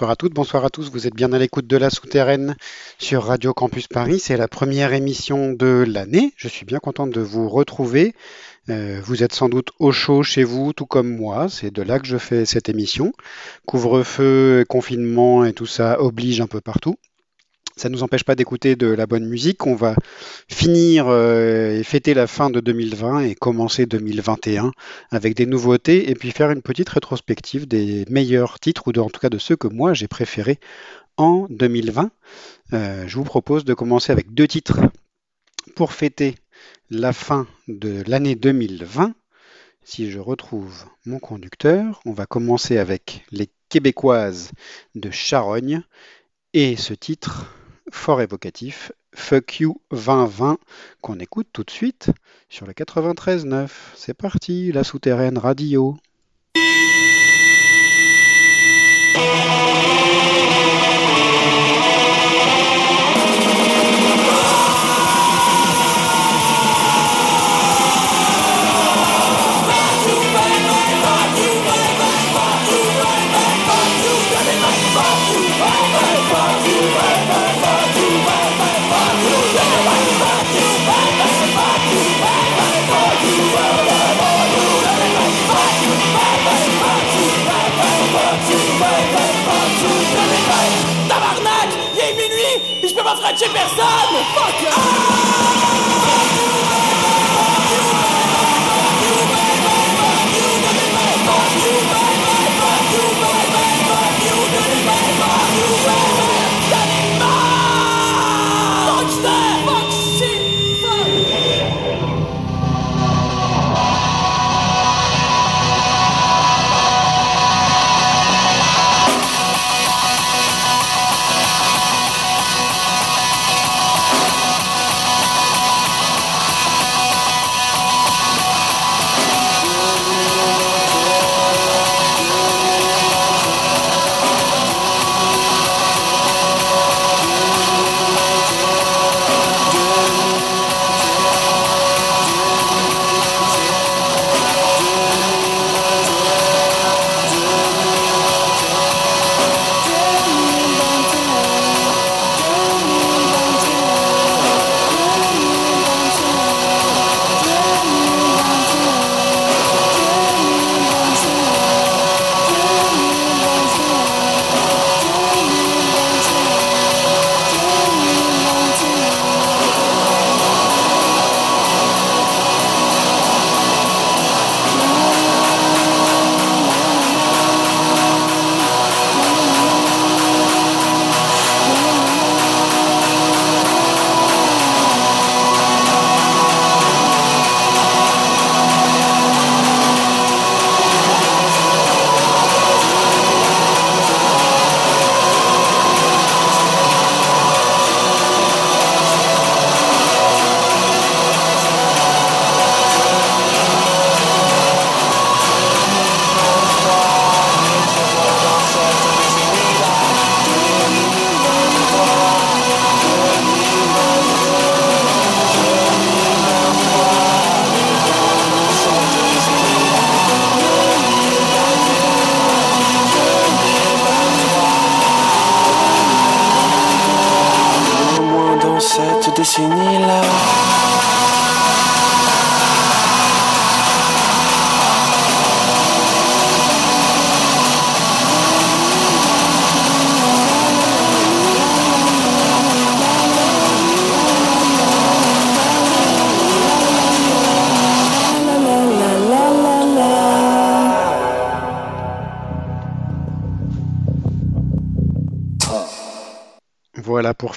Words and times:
Bonsoir 0.00 0.12
à 0.12 0.16
toutes, 0.16 0.32
bonsoir 0.32 0.64
à 0.64 0.70
tous. 0.70 0.90
Vous 0.90 1.06
êtes 1.06 1.14
bien 1.14 1.30
à 1.34 1.38
l'écoute 1.38 1.66
de 1.66 1.76
la 1.76 1.90
souterraine 1.90 2.56
sur 2.96 3.22
Radio 3.24 3.52
Campus 3.52 3.86
Paris. 3.86 4.18
C'est 4.18 4.38
la 4.38 4.48
première 4.48 4.94
émission 4.94 5.52
de 5.52 5.84
l'année. 5.86 6.32
Je 6.38 6.48
suis 6.48 6.64
bien 6.64 6.78
content 6.78 7.06
de 7.06 7.20
vous 7.20 7.50
retrouver. 7.50 8.14
Euh, 8.70 8.98
vous 9.04 9.22
êtes 9.22 9.34
sans 9.34 9.50
doute 9.50 9.72
au 9.78 9.92
chaud 9.92 10.22
chez 10.22 10.42
vous, 10.42 10.72
tout 10.72 10.86
comme 10.86 11.14
moi. 11.14 11.50
C'est 11.50 11.70
de 11.70 11.82
là 11.82 11.98
que 11.98 12.06
je 12.06 12.16
fais 12.16 12.46
cette 12.46 12.70
émission. 12.70 13.12
Couvre-feu, 13.66 14.64
confinement 14.70 15.44
et 15.44 15.52
tout 15.52 15.66
ça 15.66 16.00
oblige 16.00 16.40
un 16.40 16.46
peu 16.46 16.62
partout. 16.62 16.96
Ça 17.80 17.88
ne 17.88 17.94
nous 17.94 18.02
empêche 18.02 18.24
pas 18.24 18.34
d'écouter 18.34 18.76
de 18.76 18.88
la 18.88 19.06
bonne 19.06 19.24
musique. 19.26 19.66
On 19.66 19.74
va 19.74 19.94
finir 20.48 21.06
euh, 21.08 21.78
et 21.78 21.82
fêter 21.82 22.12
la 22.12 22.26
fin 22.26 22.50
de 22.50 22.60
2020 22.60 23.20
et 23.20 23.34
commencer 23.34 23.86
2021 23.86 24.70
avec 25.10 25.34
des 25.34 25.46
nouveautés 25.46 26.10
et 26.10 26.14
puis 26.14 26.30
faire 26.30 26.50
une 26.50 26.60
petite 26.60 26.90
rétrospective 26.90 27.66
des 27.66 28.04
meilleurs 28.10 28.60
titres 28.60 28.82
ou 28.88 28.92
de- 28.92 29.00
en 29.00 29.08
tout 29.08 29.18
cas 29.18 29.30
de 29.30 29.38
ceux 29.38 29.56
que 29.56 29.66
moi 29.66 29.94
j'ai 29.94 30.08
préférés 30.08 30.58
en 31.16 31.46
2020. 31.48 32.10
Euh, 32.74 33.04
je 33.08 33.16
vous 33.16 33.24
propose 33.24 33.64
de 33.64 33.72
commencer 33.72 34.12
avec 34.12 34.34
deux 34.34 34.46
titres 34.46 34.78
pour 35.74 35.94
fêter 35.94 36.34
la 36.90 37.14
fin 37.14 37.46
de 37.66 38.02
l'année 38.06 38.34
2020. 38.34 39.14
Si 39.84 40.10
je 40.10 40.18
retrouve 40.18 40.84
mon 41.06 41.18
conducteur, 41.18 42.02
on 42.04 42.12
va 42.12 42.26
commencer 42.26 42.76
avec 42.76 43.24
les 43.32 43.48
Québécoises 43.70 44.50
de 44.94 45.10
Charogne 45.10 45.80
et 46.52 46.76
ce 46.76 46.92
titre 46.92 47.54
fort 47.90 48.20
évocatif, 48.20 48.92
Fuck 49.14 49.60
You 49.60 49.80
2020, 49.90 50.58
qu'on 51.00 51.18
écoute 51.18 51.48
tout 51.52 51.64
de 51.64 51.70
suite 51.70 52.10
sur 52.48 52.66
le 52.66 52.72
93.9. 52.72 53.68
C'est 53.94 54.14
parti, 54.14 54.72
la 54.72 54.84
souterraine 54.84 55.38
radio. 55.38 55.96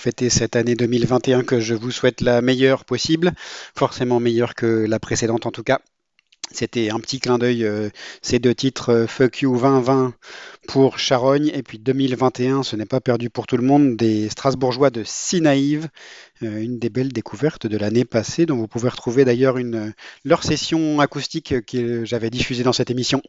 Fêter 0.04 0.30
cette 0.30 0.58
année 0.58 0.76
2021 0.76 1.44
que 1.44 1.62
je 1.62 1.74
vous 1.74 1.90
souhaite 1.90 2.20
la 2.20 2.42
meilleure 2.42 2.84
possible, 2.84 3.32
forcément 3.74 4.20
meilleure 4.20 4.54
que 4.54 4.86
la 4.86 5.00
précédente 5.00 5.46
en 5.46 5.52
tout 5.52 5.64
cas. 5.64 5.80
C'était 6.52 6.90
un 6.90 7.00
petit 7.00 7.22
clin 7.22 7.38
d'œil, 7.38 7.64
euh, 7.64 7.90
ces 8.22 8.38
deux 8.38 8.54
titres, 8.54 8.90
euh, 8.90 9.08
Fuck 9.08 9.44
You 9.44 9.58
2020 9.58 10.14
pour 10.68 11.00
Charogne 11.00 11.50
et 11.54 11.64
puis 11.64 11.80
2021, 11.80 12.64
ce 12.64 12.76
n'est 12.76 12.86
pas 12.86 13.00
perdu 13.00 13.30
pour 13.30 13.48
tout 13.48 13.56
le 13.56 13.64
monde, 13.64 13.96
des 13.96 14.28
Strasbourgeois 14.28 14.90
de 14.90 15.04
Sinaïve, 15.06 15.88
euh, 16.44 16.62
une 16.62 16.80
des 16.80 16.90
belles 16.90 17.14
découvertes 17.14 17.66
de 17.66 17.78
l'année 17.78 18.04
passée, 18.04 18.46
dont 18.46 18.58
vous 18.58 18.68
pouvez 18.68 18.90
retrouver 18.90 19.24
d'ailleurs 19.24 19.58
une, 19.58 19.94
leur 20.26 20.44
session 20.44 21.00
acoustique 21.00 21.66
que 21.66 22.04
j'avais 22.04 22.30
diffusée 22.30 22.64
dans 22.64 22.74
cette 22.74 22.92
émission 22.92 23.22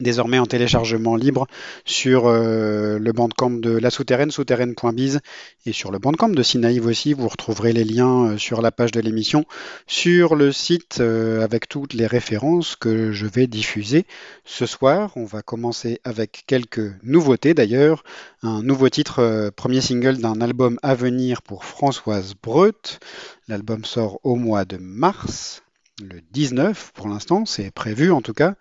désormais 0.00 0.38
en 0.38 0.46
téléchargement 0.46 1.16
libre 1.16 1.46
sur 1.84 2.26
euh, 2.26 2.98
le 2.98 3.12
bandcamp 3.12 3.50
de 3.50 3.70
la 3.70 3.90
souterraine, 3.90 4.30
souterraine.biz, 4.30 5.20
et 5.66 5.72
sur 5.72 5.90
le 5.90 5.98
bandcamp 5.98 6.28
de 6.28 6.42
Sinaïve 6.42 6.86
aussi. 6.86 7.12
Vous 7.12 7.28
retrouverez 7.28 7.72
les 7.72 7.84
liens 7.84 8.26
euh, 8.30 8.38
sur 8.38 8.62
la 8.62 8.70
page 8.70 8.92
de 8.92 9.00
l'émission, 9.00 9.44
sur 9.86 10.36
le 10.36 10.52
site 10.52 10.98
euh, 11.00 11.42
avec 11.42 11.68
toutes 11.68 11.94
les 11.94 12.06
références 12.06 12.76
que 12.76 13.12
je 13.12 13.26
vais 13.26 13.46
diffuser 13.46 14.06
ce 14.44 14.66
soir. 14.66 15.12
On 15.16 15.24
va 15.24 15.42
commencer 15.42 16.00
avec 16.04 16.44
quelques 16.46 16.92
nouveautés 17.02 17.54
d'ailleurs. 17.54 18.04
Un 18.42 18.62
nouveau 18.62 18.88
titre, 18.88 19.50
premier 19.56 19.80
single 19.80 20.18
d'un 20.18 20.40
album 20.40 20.78
à 20.82 20.94
venir 20.94 21.42
pour 21.42 21.64
Françoise 21.64 22.34
Breut. 22.40 23.00
L'album 23.48 23.84
sort 23.84 24.20
au 24.22 24.36
mois 24.36 24.64
de 24.64 24.76
mars 24.76 25.62
le 26.02 26.20
19 26.32 26.92
pour 26.94 27.08
l'instant, 27.08 27.46
c'est 27.46 27.70
prévu 27.70 28.12
en 28.12 28.20
tout 28.20 28.34
cas, 28.34 28.54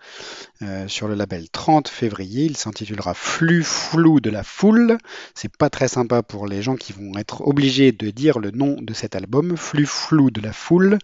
euh, 0.61 0.87
sur 0.87 1.07
le 1.07 1.15
label 1.15 1.49
30 1.49 1.87
février. 1.87 2.45
Il 2.45 2.55
s'intitulera 2.55 3.13
Flux 3.13 3.63
flou 3.63 4.19
de 4.19 4.29
la 4.29 4.43
foule. 4.43 4.97
C'est 5.33 5.55
pas 5.55 5.69
très 5.69 5.87
sympa 5.87 6.23
pour 6.23 6.47
les 6.47 6.61
gens 6.61 6.75
qui 6.75 6.93
vont 6.93 7.17
être 7.17 7.41
obligés 7.41 7.91
de 7.91 8.09
dire 8.09 8.39
le 8.39 8.51
nom 8.51 8.77
de 8.79 8.93
cet 8.93 9.15
album, 9.15 9.57
Flux 9.57 9.85
flou 9.85 10.31
de 10.31 10.41
la 10.41 10.53
foule. 10.53 10.97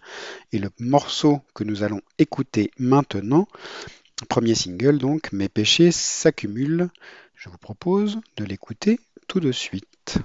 Et 0.52 0.58
le 0.58 0.70
morceau 0.78 1.40
que 1.54 1.64
nous 1.64 1.82
allons 1.82 2.00
écouter 2.18 2.70
maintenant, 2.78 3.46
premier 4.28 4.54
single 4.54 4.98
donc, 4.98 5.32
Mes 5.32 5.48
péchés 5.48 5.92
s'accumulent. 5.92 6.88
Je 7.34 7.48
vous 7.50 7.58
propose 7.58 8.20
de 8.36 8.44
l'écouter 8.44 9.00
tout 9.28 9.40
de 9.40 9.52
suite. 9.52 10.18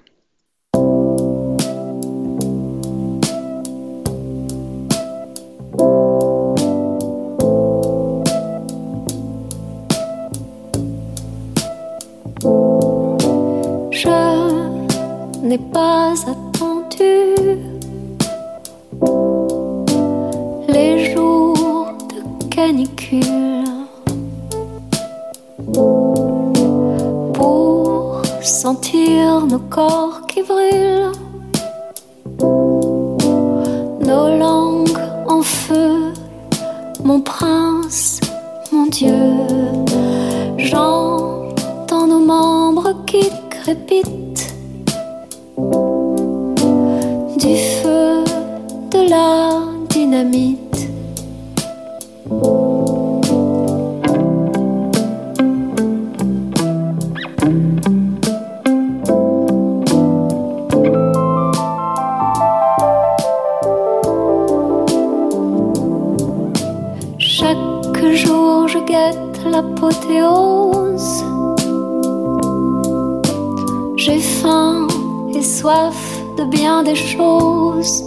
N'ai 15.48 15.58
pas 15.58 16.14
attendu. 16.28 17.36
Les 20.68 21.14
jours 21.14 21.88
de 22.10 22.46
canicule. 22.54 23.64
Pour 27.34 28.22
sentir 28.42 29.46
nos 29.46 29.60
corps 29.70 30.28
qui 30.28 30.44
brûlent, 30.44 31.12
nos 34.02 34.30
langues 34.38 35.00
en 35.28 35.42
feu, 35.42 36.12
mon 37.06 37.22
prince, 37.22 38.20
mon 38.74 38.88
Dieu. 38.88 39.32
J'entends 40.58 42.08
nos 42.08 42.20
membres 42.20 43.06
qui 43.06 43.30
crépitent 43.50 44.27
Chaque 67.20 68.06
jour 68.14 68.68
je 68.68 68.78
guette 68.86 69.44
l'apothéose. 69.52 70.67
Soif 75.42 76.22
de 76.38 76.44
bien 76.44 76.84
des 76.84 76.96
choses. 76.96 78.04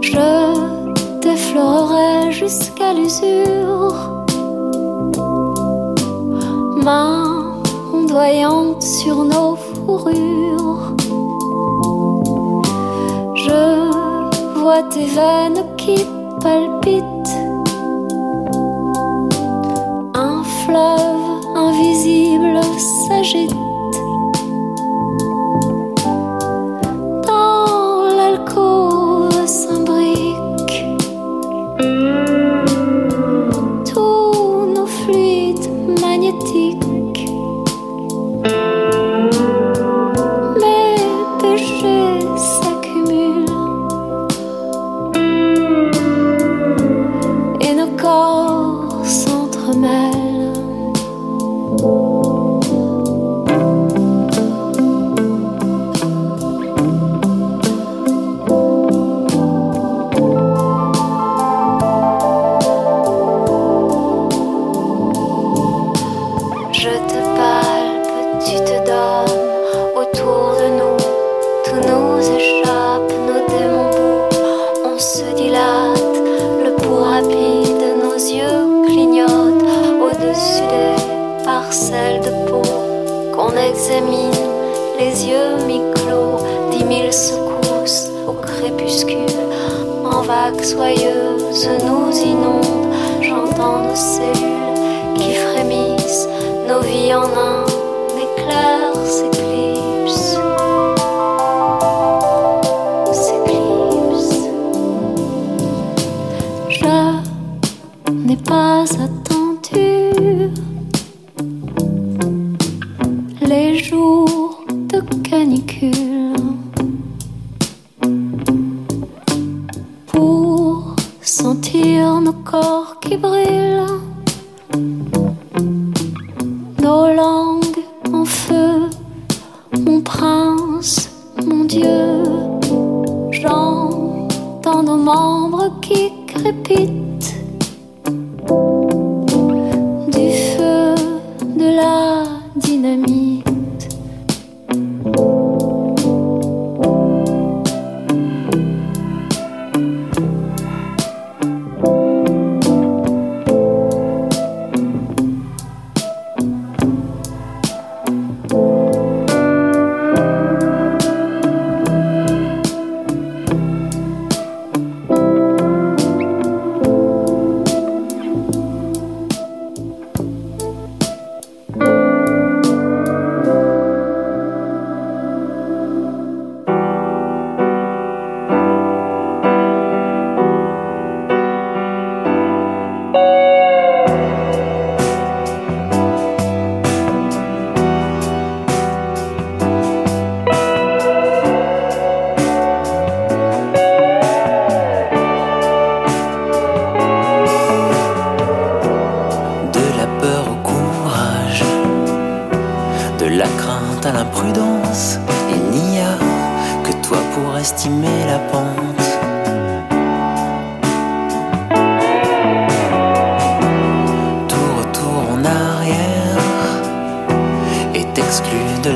Je 0.00 1.20
déflorerai 1.20 2.32
jusqu'à 2.32 2.92
l'usure. 2.94 3.94
Main 6.84 7.54
ondoyante 7.92 8.82
sur 8.82 9.24
nos 9.24 9.56
fourrures. 9.56 10.94
Je 13.34 14.60
vois 14.60 14.82
tes 14.90 15.06
veines 15.06 15.64
qui 15.76 15.98
palpite. 16.40 17.30
Un 20.14 20.42
fleuve 20.64 21.56
invisible 21.56 22.60
s'agite. 23.08 23.67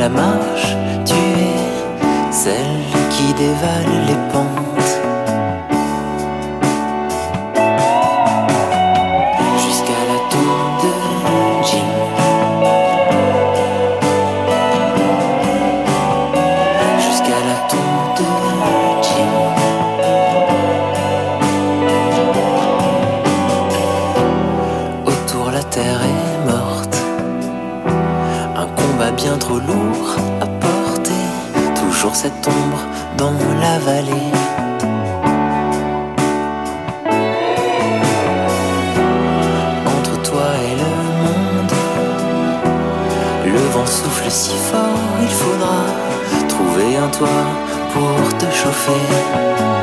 la 0.03 0.09
marche, 0.09 0.77
tu 1.05 1.15
es 1.15 2.33
celle 2.33 2.83
qui 3.11 3.33
dévale 3.35 3.95
les 4.09 4.32
Entre 39.87 40.23
toi 40.23 40.49
et 40.67 40.75
le 40.77 40.93
monde, 41.23 41.73
le 43.47 43.59
vent 43.73 43.87
souffle 43.87 44.31
si 44.31 44.57
fort, 44.57 44.99
il 45.21 45.29
faudra 45.29 45.85
trouver 46.49 46.97
un 46.97 47.09
toit 47.09 47.29
pour 47.93 48.39
te 48.39 48.47
chauffer. 48.47 49.82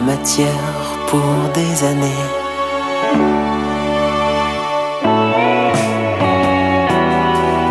matière 0.00 0.98
pour 1.08 1.20
des 1.54 1.84
années. 1.84 2.24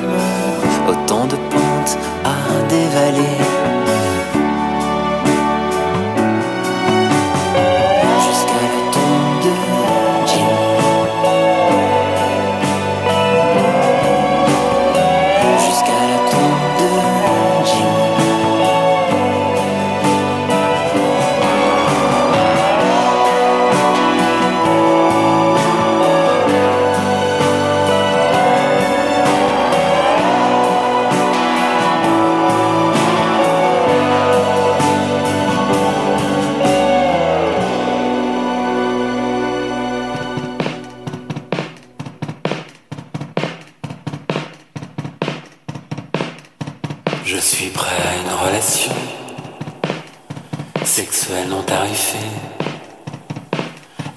autant 0.89 1.25
de 1.27 1.37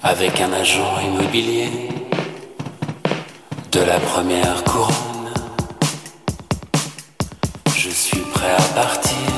avec 0.09 0.41
un 0.41 0.51
agent 0.55 1.01
immobilier 1.05 1.69
de 3.71 3.81
la 3.81 4.01
première 4.01 4.65
couronne. 4.65 5.33
Je 7.77 7.91
suis 7.91 8.23
prêt 8.33 8.55
à 8.57 8.75
partir, 8.75 9.31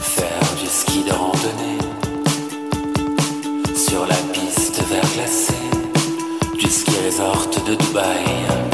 faire 0.00 0.48
du 0.60 0.66
ski 0.66 1.04
de 1.04 1.12
randonnée 1.12 1.78
sur 3.76 4.04
la 4.04 4.20
piste 4.32 4.82
verglacée 4.88 5.70
du 6.58 6.68
ski 6.68 6.96
resort 7.06 7.46
de 7.68 7.76
Dubaï. 7.76 8.73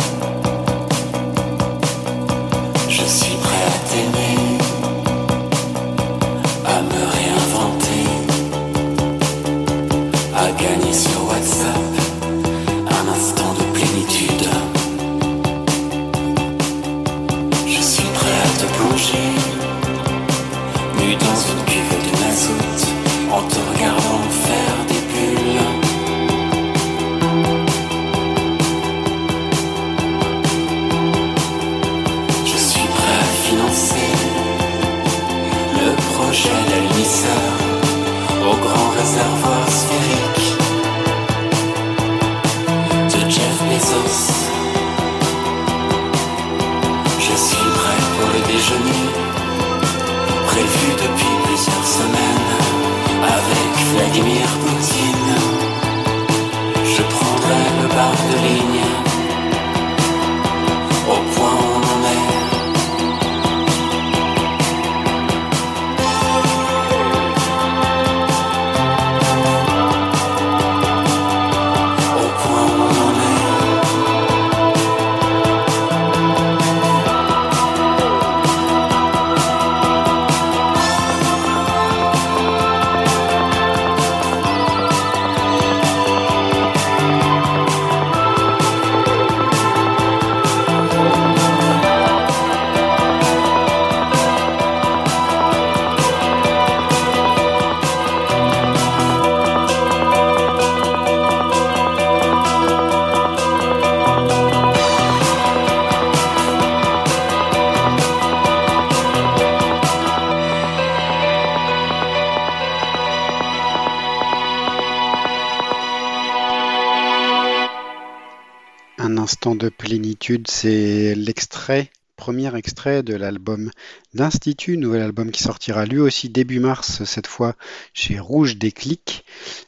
C'est 120.46 121.14
l'extrait, 121.14 121.90
premier 122.16 122.54
extrait 122.54 123.02
de 123.02 123.14
l'album 123.14 123.70
d'Institut, 124.12 124.76
nouvel 124.76 125.02
album 125.02 125.30
qui 125.30 125.42
sortira 125.42 125.86
lui 125.86 125.98
aussi 125.98 126.28
début 126.28 126.60
mars, 126.60 127.04
cette 127.04 127.26
fois 127.26 127.54
chez 127.94 128.18
Rouge 128.18 128.56
Déclic, 128.56 129.24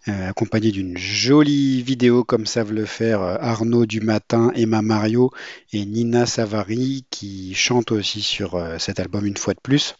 euh, 0.08 0.28
accompagné 0.28 0.70
d'une 0.70 0.98
jolie 0.98 1.82
vidéo 1.82 2.24
comme 2.24 2.44
savent 2.44 2.72
le 2.72 2.84
faire 2.84 3.22
euh, 3.22 3.36
Arnaud 3.40 3.86
du 3.86 4.00
Matin, 4.00 4.52
Emma 4.54 4.82
Mario 4.82 5.30
et 5.72 5.84
Nina 5.86 6.26
Savary 6.26 7.06
qui 7.10 7.54
chantent 7.54 7.92
aussi 7.92 8.20
sur 8.20 8.56
euh, 8.56 8.78
cet 8.78 9.00
album 9.00 9.24
une 9.24 9.38
fois 9.38 9.54
de 9.54 9.60
plus. 9.60 9.96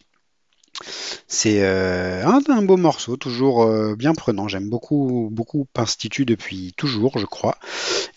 C'est 1.29 1.63
euh, 1.63 2.25
un, 2.27 2.63
beau 2.63 2.77
morceau, 2.77 3.17
toujours 3.17 3.63
euh, 3.63 3.95
bien 3.97 4.15
prenant. 4.15 4.49
J'aime 4.49 4.69
beaucoup, 4.69 5.29
beaucoup 5.33 5.67
depuis 6.25 6.73
toujours, 6.77 7.19
je 7.19 7.27
crois. 7.27 7.57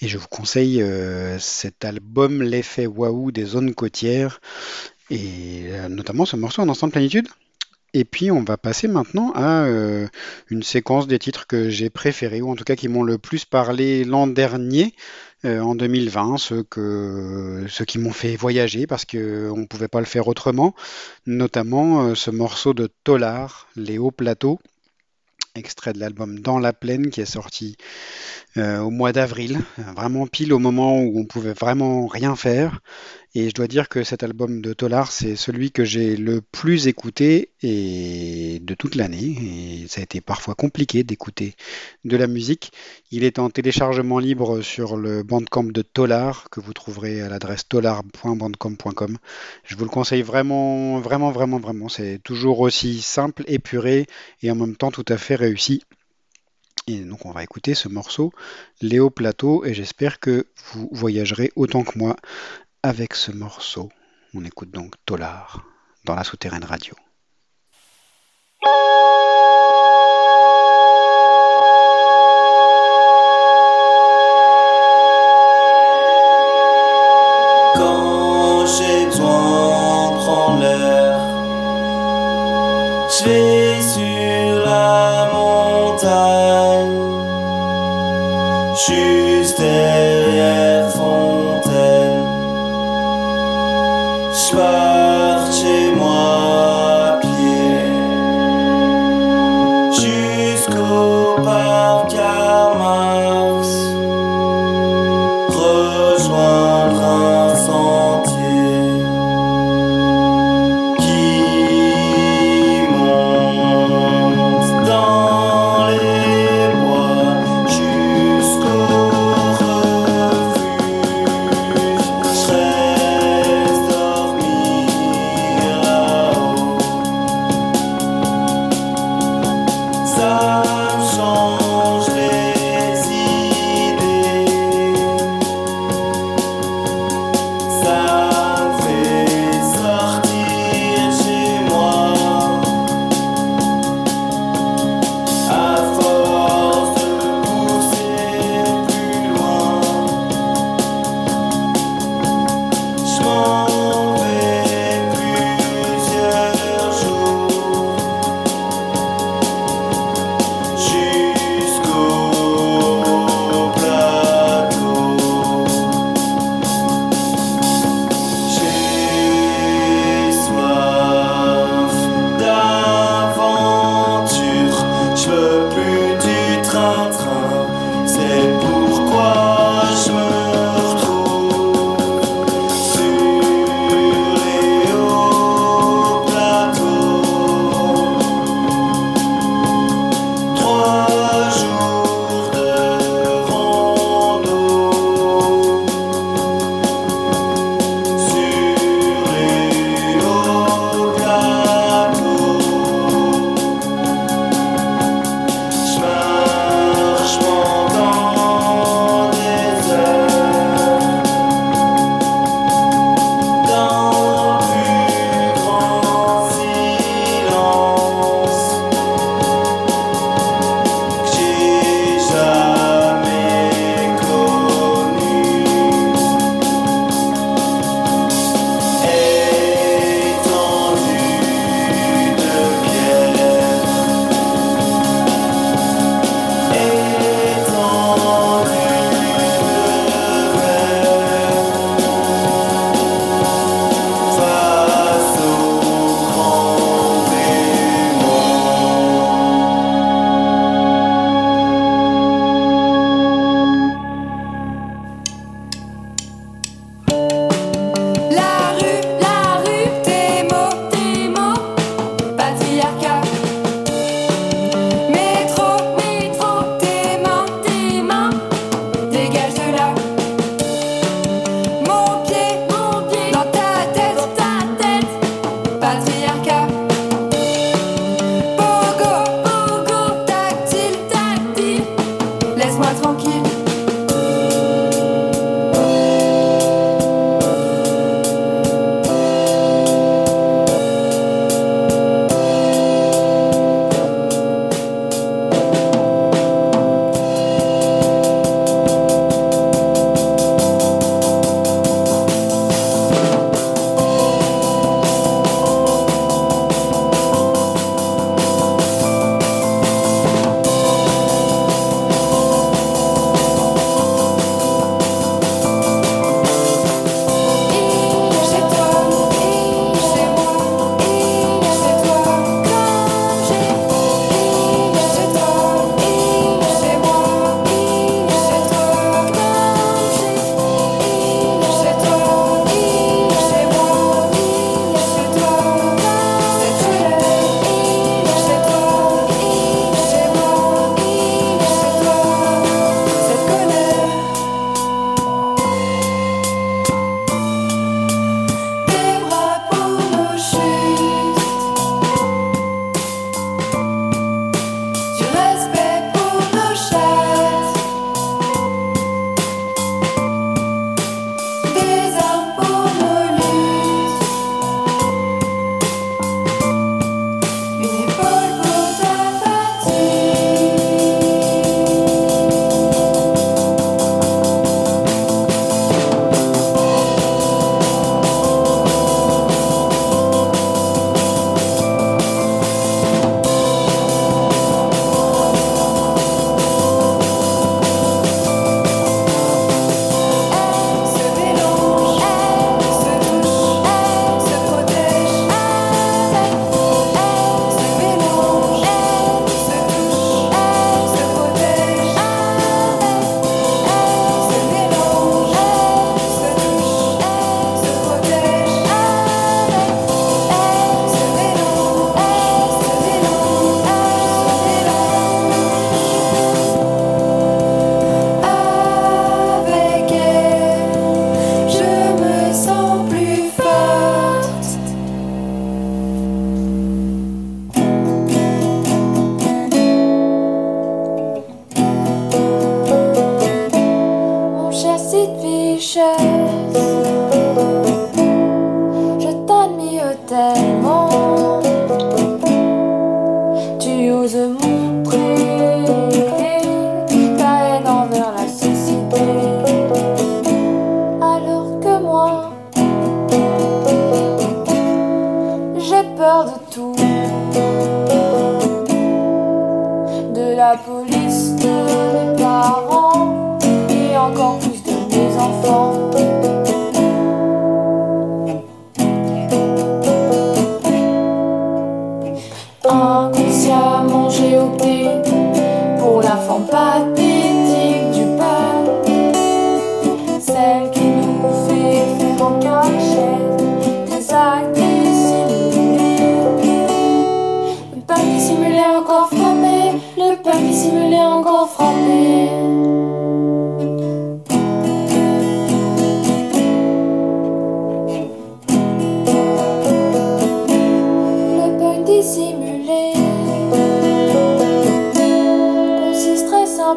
Et 0.02 0.08
je 0.08 0.18
vous 0.18 0.28
conseille 0.28 0.82
euh, 0.82 1.40
cet 1.40 1.86
album 1.86 2.44
L'effet 2.44 2.88
waouh 2.88 3.32
des 3.32 3.46
zones 3.46 3.74
côtières. 3.74 4.42
Et 5.12 5.66
notamment 5.90 6.26
ce 6.26 6.36
morceau 6.36 6.64
en 6.64 6.70
instant 6.70 6.88
de 6.88 6.92
plénitude. 6.92 7.28
Et 7.96 8.04
puis 8.04 8.30
on 8.30 8.44
va 8.44 8.58
passer 8.58 8.90
maintenant 8.90 9.32
à 9.36 9.64
euh, 9.64 10.06
une 10.50 10.64
séquence 10.64 11.08
des 11.08 11.18
titres 11.18 11.48
que 11.48 11.70
j'ai 11.70 11.90
préférés, 11.90 12.42
ou 12.42 12.52
en 12.52 12.56
tout 12.58 12.66
cas 12.66 12.76
qui 12.76 12.90
m'ont 12.90 13.04
le 13.04 13.18
plus 13.18 13.46
parlé 13.46 14.04
l'an 14.04 14.28
dernier, 14.28 14.94
euh, 15.46 15.62
en 15.62 15.76
2020, 15.76 16.38
ceux, 16.38 16.64
qui 17.86 17.98
m'ont 17.98 18.12
fait 18.12 18.36
voyager 18.36 18.86
parce 18.86 19.06
qu'on 19.06 19.56
ne 19.56 19.66
pouvait 19.66 19.88
pas 19.88 20.02
le 20.02 20.06
faire 20.06 20.28
autrement, 20.28 20.76
notamment 21.26 22.02
euh, 22.02 22.16
ce 22.16 22.32
morceau 22.32 22.74
de 22.74 22.90
Tolar, 23.06 23.70
Les 23.78 23.98
Hauts 23.98 24.12
Plateaux, 24.12 24.60
extrait 25.56 25.94
de 25.94 26.00
l'album 26.00 26.40
Dans 26.40 26.60
la 26.60 26.74
plaine 26.74 27.10
qui 27.10 27.22
est 27.22 27.26
sorti 27.26 27.78
au 28.58 28.90
mois 28.90 29.14
d'avril, 29.14 29.60
vraiment 29.96 30.28
pile 30.28 30.54
au 30.54 30.60
moment 30.60 31.02
où 31.02 31.20
on 31.20 31.26
pouvait 31.26 31.54
vraiment 31.54 32.08
rien 32.08 32.36
faire. 32.36 32.82
Et 33.38 33.50
je 33.50 33.54
dois 33.54 33.68
dire 33.68 33.90
que 33.90 34.06
cet 34.06 34.24
album 34.24 34.62
de 34.62 34.72
Tolar, 34.72 35.12
c'est 35.12 35.36
celui 35.36 35.74
que 35.74 35.84
j'ai 35.84 36.16
le 36.16 36.40
plus 36.40 36.88
écouté 36.88 37.52
de 37.62 38.74
toute 38.76 38.96
l'année. 38.96 39.82
Et 39.84 39.88
ça 39.90 40.00
a 40.00 40.06
été 40.06 40.22
parfois 40.22 40.56
compliqué 40.56 41.04
d'écouter 41.04 41.56
de 42.06 42.16
la 42.16 42.28
musique. 42.28 42.72
Il 43.12 43.26
est 43.26 43.38
en 43.38 43.50
téléchargement 43.50 44.20
libre 44.20 44.62
sur 44.62 44.96
le 44.96 45.22
bandcamp 45.22 45.66
de 45.66 45.82
Tolar, 45.82 46.50
que 46.50 46.62
vous 46.62 46.72
trouverez 46.72 47.22
à 47.22 47.28
l'adresse 47.28 47.68
tolar.bandcamp.com. 47.68 49.18
Je 49.66 49.76
vous 49.76 49.84
le 49.84 49.90
conseille 49.90 50.22
vraiment, 50.22 51.02
vraiment, 51.02 51.32
vraiment, 51.32 51.60
vraiment. 51.60 51.90
C'est 51.90 52.20
toujours 52.24 52.62
aussi 52.62 53.02
simple, 53.02 53.44
épuré 53.48 54.08
et 54.44 54.50
en 54.50 54.56
même 54.56 54.78
temps 54.78 54.92
tout 54.92 55.06
à 55.10 55.18
fait 55.18 55.36
réussi. 55.36 55.84
Et 56.88 57.00
donc 57.00 57.26
on 57.26 57.32
va 57.32 57.44
écouter 57.44 57.74
ce 57.74 57.88
morceau 57.88 58.32
Léo 58.80 59.10
Plateau 59.10 59.66
et 59.66 59.74
j'espère 59.74 60.20
que 60.20 60.46
vous 60.72 60.88
voyagerez 60.92 61.52
autant 61.56 61.84
que 61.84 61.98
moi 61.98 62.16
avec 62.86 63.16
ce 63.16 63.32
morceau. 63.32 63.90
On 64.36 64.46
écoute 64.46 64.70
donc 64.70 64.94
Tolar 65.08 65.66
dans 66.04 66.14
la 66.14 66.24
souterraine 66.24 66.64
radio. 66.64 66.94
Quand 77.74 78.68
j'ai 78.68 79.06
besoin 79.08 80.12
de 80.12 80.18
prendre 80.24 80.60
l'air, 80.60 81.18
je 83.10 83.26
vais 83.26 83.82
sur 83.82 84.64
la 84.64 85.32
montagne, 85.34 87.02
juste 88.86 89.25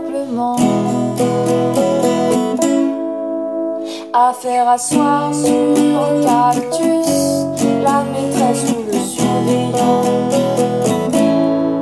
simplement 0.09 0.57
à 4.13 4.33
faire 4.33 4.69
asseoir 4.69 5.33
sur 5.35 5.53
un 5.53 6.23
cactus 6.23 7.47
la 7.83 8.05
maîtresse 8.05 8.65
ou 8.71 8.85
le 8.87 8.99
surveillant 8.99 10.05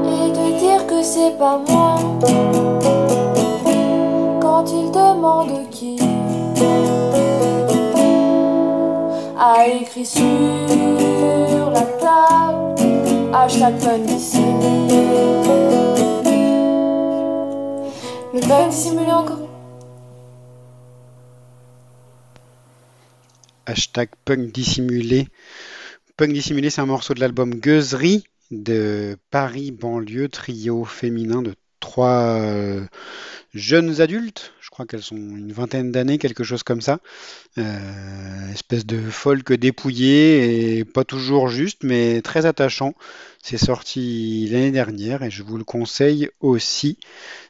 et 0.04 0.30
de 0.30 0.58
dire 0.58 0.86
que 0.86 1.02
c'est 1.02 1.36
pas 1.38 1.58
moi 1.68 1.96
quand 4.40 4.64
il 4.72 4.90
demande 4.90 5.68
qui 5.70 5.98
a 9.38 9.68
écrit 9.68 10.06
sur 10.06 11.70
la 11.72 11.82
table 12.00 12.74
hashtag 13.32 13.78
pun 13.78 14.06
Hashtag 23.66 24.10
punk 24.24 24.52
dissimulé. 24.52 25.26
Punk 26.16 26.32
dissimulé, 26.32 26.70
c'est 26.70 26.80
un 26.80 26.86
morceau 26.86 27.12
de 27.14 27.18
l'album 27.18 27.56
Gueuserie 27.56 28.22
de 28.52 29.16
Paris 29.32 29.72
banlieue, 29.72 30.28
trio 30.28 30.84
féminin 30.84 31.42
de 31.42 31.56
trois 31.80 32.38
euh, 32.38 32.86
jeunes 33.52 34.00
adultes. 34.00 34.52
Je 34.60 34.70
crois 34.70 34.86
qu'elles 34.86 35.02
sont 35.02 35.16
une 35.16 35.52
vingtaine 35.52 35.90
d'années, 35.90 36.18
quelque 36.18 36.44
chose 36.44 36.62
comme 36.62 36.80
ça. 36.80 37.00
Euh, 37.58 38.52
espèce 38.52 38.86
de 38.86 39.00
folk 39.10 39.52
dépouillé 39.54 40.78
et 40.78 40.84
pas 40.84 41.02
toujours 41.02 41.48
juste, 41.48 41.82
mais 41.82 42.22
très 42.22 42.46
attachant. 42.46 42.94
C'est 43.48 43.58
sorti 43.58 44.48
l'année 44.50 44.72
dernière 44.72 45.22
et 45.22 45.30
je 45.30 45.44
vous 45.44 45.56
le 45.56 45.62
conseille 45.62 46.28
aussi. 46.40 46.98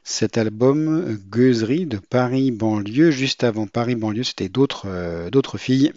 Cet 0.04 0.36
album 0.36 1.16
Gueuserie 1.30 1.86
de 1.86 1.96
Paris 1.96 2.50
banlieue. 2.50 3.10
Juste 3.10 3.44
avant 3.44 3.66
Paris 3.66 3.94
banlieue, 3.94 4.22
c'était 4.22 4.50
d'autres 4.50 4.88
euh, 4.88 5.56
filles. 5.56 5.94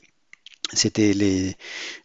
C'était 0.71 1.11
les 1.11 1.57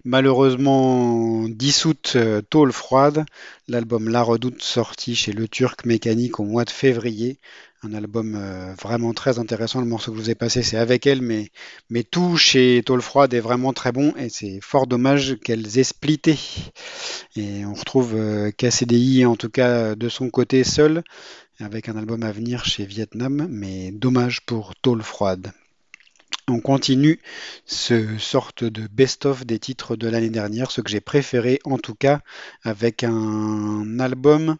malheureusement 0.05 1.49
dissoutes 1.49 2.15
euh, 2.17 2.43
Tôle 2.43 2.73
froide, 2.73 3.27
l'album 3.69 4.09
La 4.09 4.23
Redoute 4.23 4.61
sorti 4.61 5.15
chez 5.15 5.33
Le 5.33 5.47
Turc 5.47 5.85
Mécanique 5.85 6.41
au 6.41 6.45
mois 6.45 6.65
de 6.65 6.71
février. 6.71 7.39
Un 7.85 7.92
album 7.92 8.35
euh, 8.35 8.73
vraiment 8.81 9.12
très 9.12 9.38
intéressant. 9.38 9.81
Le 9.81 9.87
morceau 9.87 10.11
que 10.11 10.16
je 10.16 10.23
vous 10.23 10.31
ai 10.31 10.35
passé, 10.35 10.62
c'est 10.62 10.79
avec 10.79 11.07
elle, 11.07 11.20
mais, 11.20 11.51
mais 11.90 12.03
tout 12.03 12.38
chez 12.38 12.83
Tôle 12.85 13.03
froide 13.03 13.35
est 13.35 13.40
vraiment 13.40 13.75
très 13.75 13.92
bon 13.92 14.14
et 14.16 14.31
c'est 14.31 14.59
fort 14.62 14.87
dommage 14.87 15.37
qu'elles 15.44 15.79
aient 15.79 15.85
splitté. 15.85 16.38
Et 17.37 17.66
on 17.66 17.75
retrouve 17.75 18.14
euh, 18.14 18.51
KCDI, 18.53 19.27
en 19.27 19.37
tout 19.37 19.51
cas 19.51 19.94
de 19.97 20.09
son 20.09 20.31
côté 20.31 20.64
seul, 20.64 21.03
avec 21.59 21.90
un 21.90 21.97
album 21.97 22.23
à 22.23 22.33
venir 22.33 22.64
chez 22.64 22.87
Vietnam, 22.87 23.47
mais 23.51 23.90
dommage 23.90 24.40
pour 24.47 24.75
Tôle 24.77 25.03
froide. 25.03 25.53
On 26.49 26.61
continue 26.61 27.20
ce 27.66 28.16
sorte 28.16 28.64
de 28.64 28.87
best-of 28.87 29.44
des 29.44 29.59
titres 29.59 29.97
de 29.97 30.09
l'année 30.09 30.31
dernière, 30.31 30.70
ce 30.70 30.81
que 30.81 30.90
j'ai 30.90 31.01
préféré 31.01 31.59
en 31.64 31.77
tout 31.77 31.94
cas, 31.94 32.20
avec 32.62 33.05
un 33.05 33.99
album 33.99 34.57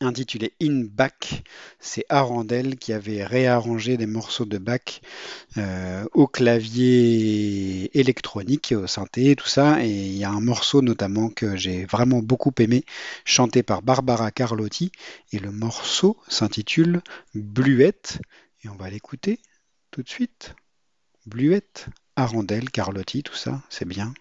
intitulé 0.00 0.52
In 0.62 0.84
Back. 0.84 1.44
C'est 1.78 2.04
Arandel 2.08 2.76
qui 2.76 2.92
avait 2.92 3.24
réarrangé 3.24 3.96
des 3.96 4.06
morceaux 4.06 4.44
de 4.44 4.58
Bach 4.58 5.00
euh, 5.56 6.04
au 6.12 6.26
clavier 6.26 7.96
électronique, 7.98 8.74
au 8.76 8.86
synthé, 8.86 9.36
tout 9.36 9.48
ça. 9.48 9.84
Et 9.84 9.90
il 9.90 10.16
y 10.16 10.24
a 10.24 10.30
un 10.30 10.40
morceau 10.40 10.82
notamment 10.82 11.28
que 11.28 11.56
j'ai 11.56 11.84
vraiment 11.84 12.20
beaucoup 12.20 12.52
aimé, 12.58 12.84
chanté 13.24 13.62
par 13.62 13.82
Barbara 13.82 14.30
Carlotti. 14.30 14.92
Et 15.32 15.38
le 15.38 15.50
morceau 15.50 16.16
s'intitule 16.28 17.02
Bluette. 17.34 18.20
Et 18.64 18.68
on 18.68 18.76
va 18.76 18.90
l'écouter 18.90 19.40
tout 19.90 20.02
de 20.02 20.08
suite. 20.08 20.54
Bluette, 21.26 21.86
Arandel, 22.16 22.70
Carlotti, 22.70 23.22
tout 23.22 23.34
ça, 23.34 23.62
c'est 23.68 23.86
bien. 23.86 24.12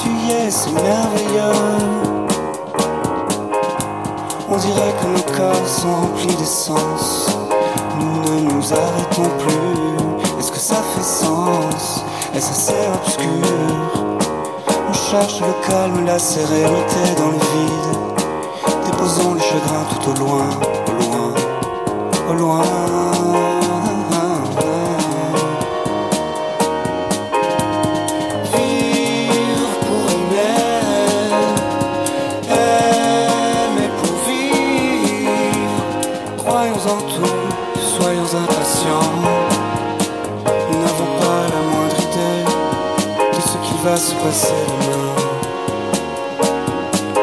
tu 0.00 0.08
y 0.08 0.32
es, 0.32 0.50
c'est 0.50 0.72
merveilleux. 0.72 2.02
On 4.48 4.56
dirait 4.56 4.94
que 5.00 5.06
nos 5.06 5.36
corps 5.36 5.66
sont 5.66 5.94
remplis 5.94 6.34
d'essence. 6.36 7.38
Nous 7.98 8.34
ne 8.34 8.52
nous 8.52 8.72
arrêtons 8.72 9.30
plus. 9.38 10.38
Est-ce 10.38 10.52
que 10.52 10.58
ça 10.58 10.76
fait 10.76 11.02
sens? 11.02 12.04
Est-ce 12.34 12.50
assez 12.50 12.74
obscur? 12.94 13.28
On 14.88 14.92
cherche 14.92 15.40
le 15.40 15.52
calme, 15.66 16.04
la 16.04 16.18
sérénité 16.18 17.14
dans 17.16 17.28
le 17.28 17.38
vide. 17.38 18.02
Déposons 18.86 19.34
les 19.34 19.40
chagrins 19.40 19.86
tout 19.90 20.10
au 20.10 20.14
loin, 20.24 20.48
au 20.88 20.92
loin, 21.02 21.34
au 22.30 22.34
loin. 22.34 23.11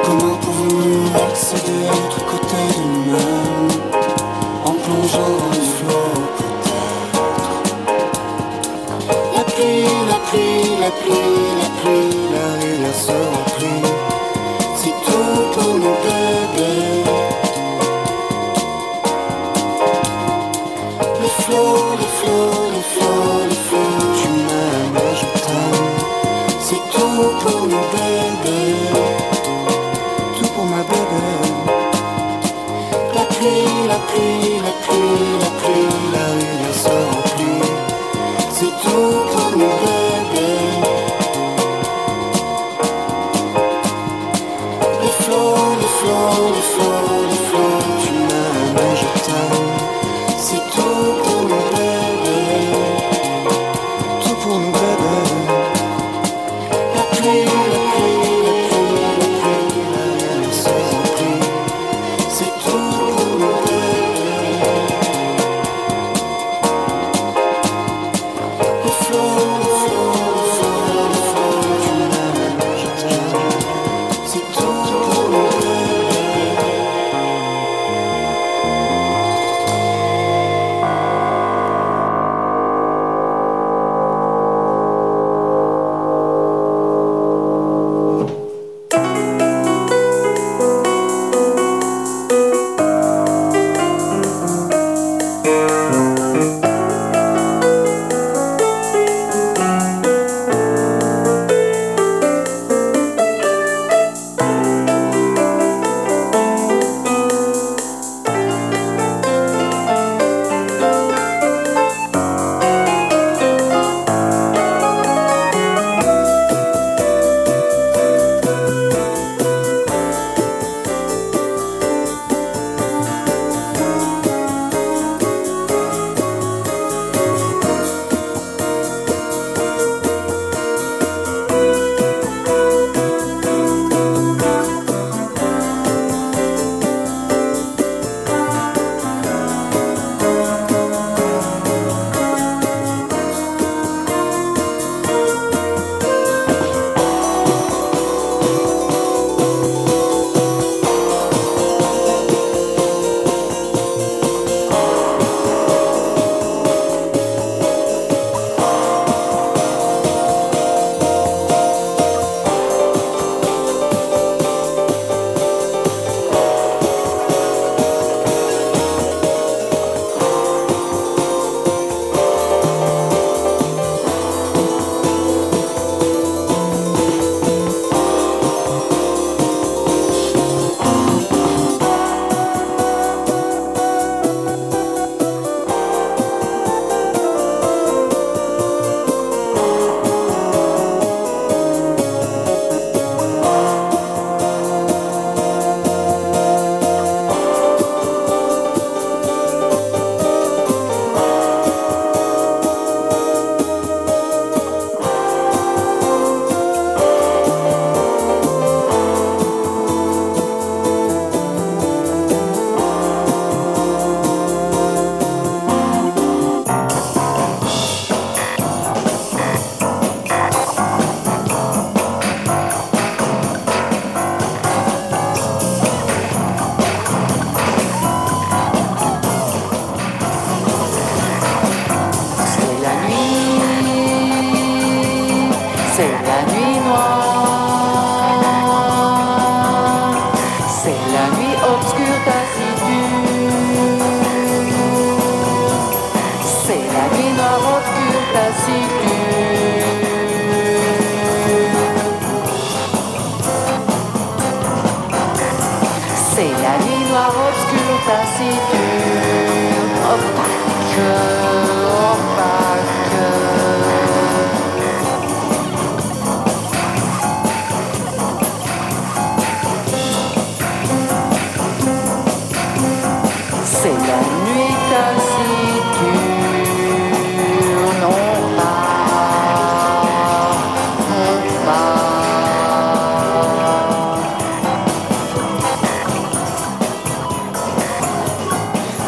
Comment 0.04 0.36
pouvons-nous 0.36 1.08
accéder 1.16 1.88
à 1.88 1.92
l'autre 1.94 2.24
côté 2.30 2.58
de 2.78 2.82
nous-mêmes 2.84 3.72
En 4.66 4.74
plongeant 4.74 5.32
dans 5.40 5.50
les 5.52 5.66
flots 5.66 6.28
peut-être? 6.38 7.22
La 9.36 9.44
pluie, 9.46 9.90
la 10.08 10.20
pluie, 10.30 10.78
la 10.80 10.92
pluie, 10.92 11.58
la 11.60 11.70
pluie, 11.82 12.38
la 12.38 12.50
pluie, 12.60 12.82
la 12.84 12.94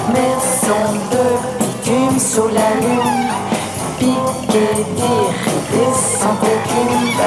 Maison 0.10 0.84
de 1.12 1.26
bitume 1.60 2.20
sous 2.20 2.48
la 2.48 2.72
lune, 2.82 3.30
piqué 4.00 4.68
d'irrité 4.96 5.86
sans 5.94 6.38
aucune, 6.42 7.20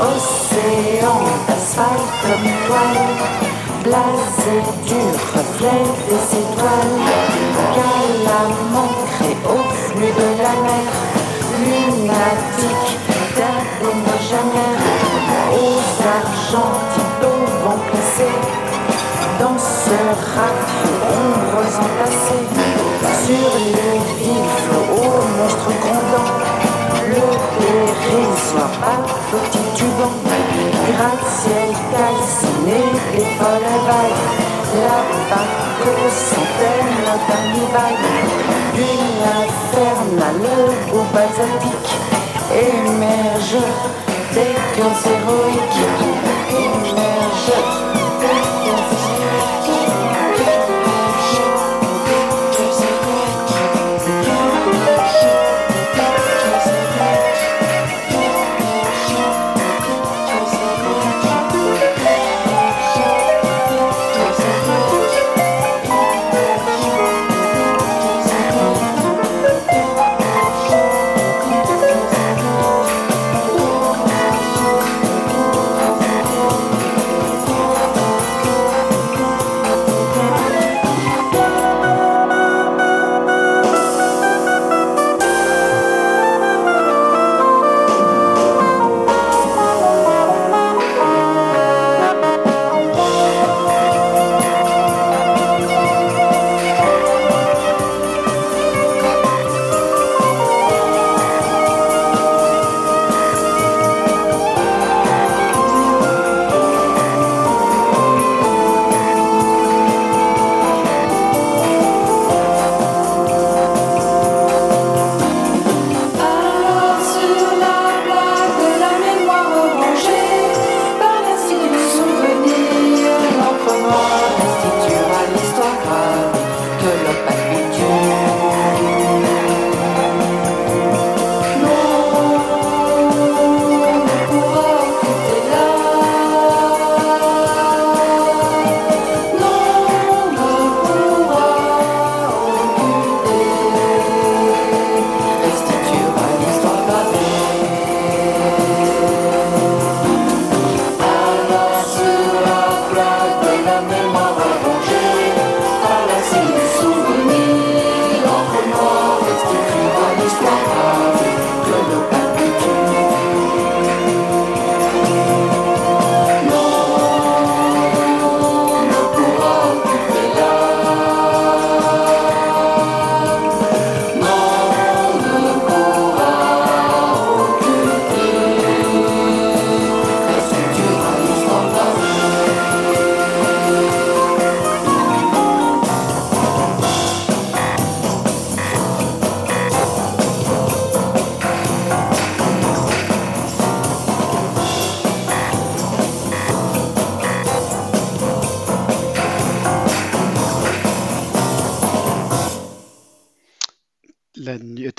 océan 0.00 1.20
d'asphalte 1.46 2.14
comme 2.22 2.50
toile, 2.66 3.06
blasé 3.84 4.56
du 4.86 5.02
reflet 5.32 5.84
des 6.08 6.38
étoiles, 6.38 6.96
galamment 7.76 8.92
créé 9.12 9.36
au 9.44 9.62
flux 9.72 10.12
de 10.20 10.28
la 10.42 10.54
mer, 10.66 10.88
lunatique 11.64 12.98
d'un 13.36 13.60
démogénaire, 13.80 14.82
aux 15.52 15.82
argentines 16.18 17.06
vont 17.62 17.80
placés 17.90 18.65
dans 19.40 19.58
ce 19.58 19.96
raffio 20.34 20.92
ombres 21.12 21.68
entassées 21.84 22.48
sur 23.24 23.50
les 23.74 23.98
villes 24.18 24.52
flots 24.64 25.24
monstres 25.36 25.72
grondants, 25.82 26.32
le 27.08 27.26
dérisoire 27.60 28.74
bateau 28.80 29.40
titubant, 29.50 30.16
gratte-ciel 30.88 31.70
calciné 31.92 32.80
des 33.12 33.26
folles 33.36 33.76
vagues, 33.86 34.22
la 34.80 34.98
barque 35.30 36.10
centaine 36.10 37.06
carnival, 37.28 37.96
d'une 38.74 39.22
infernale 39.42 40.48
au 40.94 41.02
basaltique, 41.12 41.92
émerge 42.52 43.64
des 44.32 44.54
cœurs 44.76 45.02
héroïques, 45.06 45.84
émerge 46.50 47.95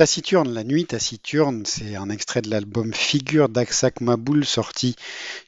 Taciturne, 0.07 0.53
la 0.53 0.63
nuit 0.63 0.85
taciturne, 0.85 1.65
c'est 1.65 1.97
un 1.97 2.09
extrait 2.09 2.41
de 2.41 2.49
l'album 2.49 2.93
Figure 2.93 3.49
d'Aksak 3.49 3.99
Maboul 3.99 4.45
sorti 4.45 4.95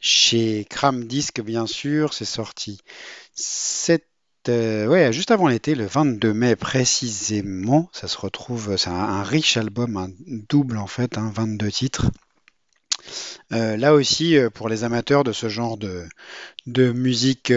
chez 0.02 0.68
Cram 0.70 1.06
Disc 1.06 1.40
bien 1.40 1.66
sûr. 1.66 2.14
C'est 2.14 2.26
sorti 2.26 2.82
cette, 3.34 4.04
euh, 4.50 5.14
juste 5.14 5.32
avant 5.32 5.48
l'été, 5.48 5.76
le 5.76 5.86
22 5.86 6.34
mai 6.34 6.58
précisément. 6.58 7.90
Ça 7.94 8.10
se 8.10 8.18
retrouve, 8.18 8.76
c'est 8.76 8.90
un, 8.90 9.24
riche 9.24 9.56
album, 9.56 9.96
un 9.96 10.10
double 10.28 10.76
en 10.76 10.88
fait, 10.88 11.18
hein, 11.18 11.32
22 11.34 11.72
titres. 11.72 12.08
Euh, 13.54 13.78
là 13.78 13.94
aussi, 13.94 14.38
euh, 14.38 14.50
pour 14.50 14.68
les 14.68 14.84
amateurs 14.84 15.24
de 15.24 15.32
ce 15.32 15.48
genre 15.48 15.78
de, 15.78 16.06
musique 16.92 17.54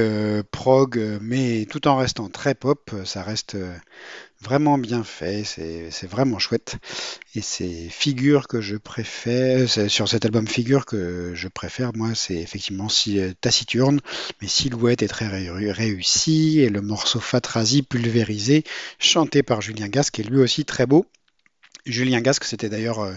prog, 0.53 1.19
mais 1.21 1.67
tout 1.69 1.89
en 1.89 1.97
restant 1.97 2.29
très 2.29 2.55
pop, 2.55 2.93
ça 3.05 3.25
reste 3.25 3.57
vraiment 4.43 4.79
bien 4.79 5.05
fait, 5.05 5.45
c'est 5.45 6.07
vraiment 6.07 6.39
chouette. 6.39 6.77
Et 7.35 7.41
c'est 7.41 7.89
Figure 7.89 8.49
que 8.49 8.61
je 8.61 8.77
préfère, 8.77 9.69
c'est 9.69 9.89
sur 9.89 10.09
cet 10.09 10.25
album 10.25 10.47
Figure 10.47 10.85
que 10.85 11.33
je 11.35 11.49
préfère, 11.49 11.93
moi, 11.95 12.15
c'est 12.15 12.35
effectivement 12.37 12.89
si, 12.89 13.21
euh, 13.21 13.33
Taciturne, 13.41 14.01
mais 14.41 14.49
Silhouette 14.49 15.03
est 15.03 15.09
très 15.09 15.29
ré- 15.29 15.73
réussi, 15.73 16.61
et 16.61 16.69
le 16.69 16.81
morceau 16.83 17.21
Fatrazi 17.21 17.83
pulvérisé, 17.83 18.65
chanté 18.99 19.43
par 19.43 19.63
Julien 19.63 19.89
Gasque, 19.89 20.19
est 20.21 20.25
lui 20.25 20.39
aussi 20.39 20.65
très 20.65 20.87
beau. 20.87 21.07
Julien 21.85 22.21
Gasque, 22.21 22.45
c'était 22.45 22.69
d'ailleurs 22.69 23.01
euh, 23.01 23.13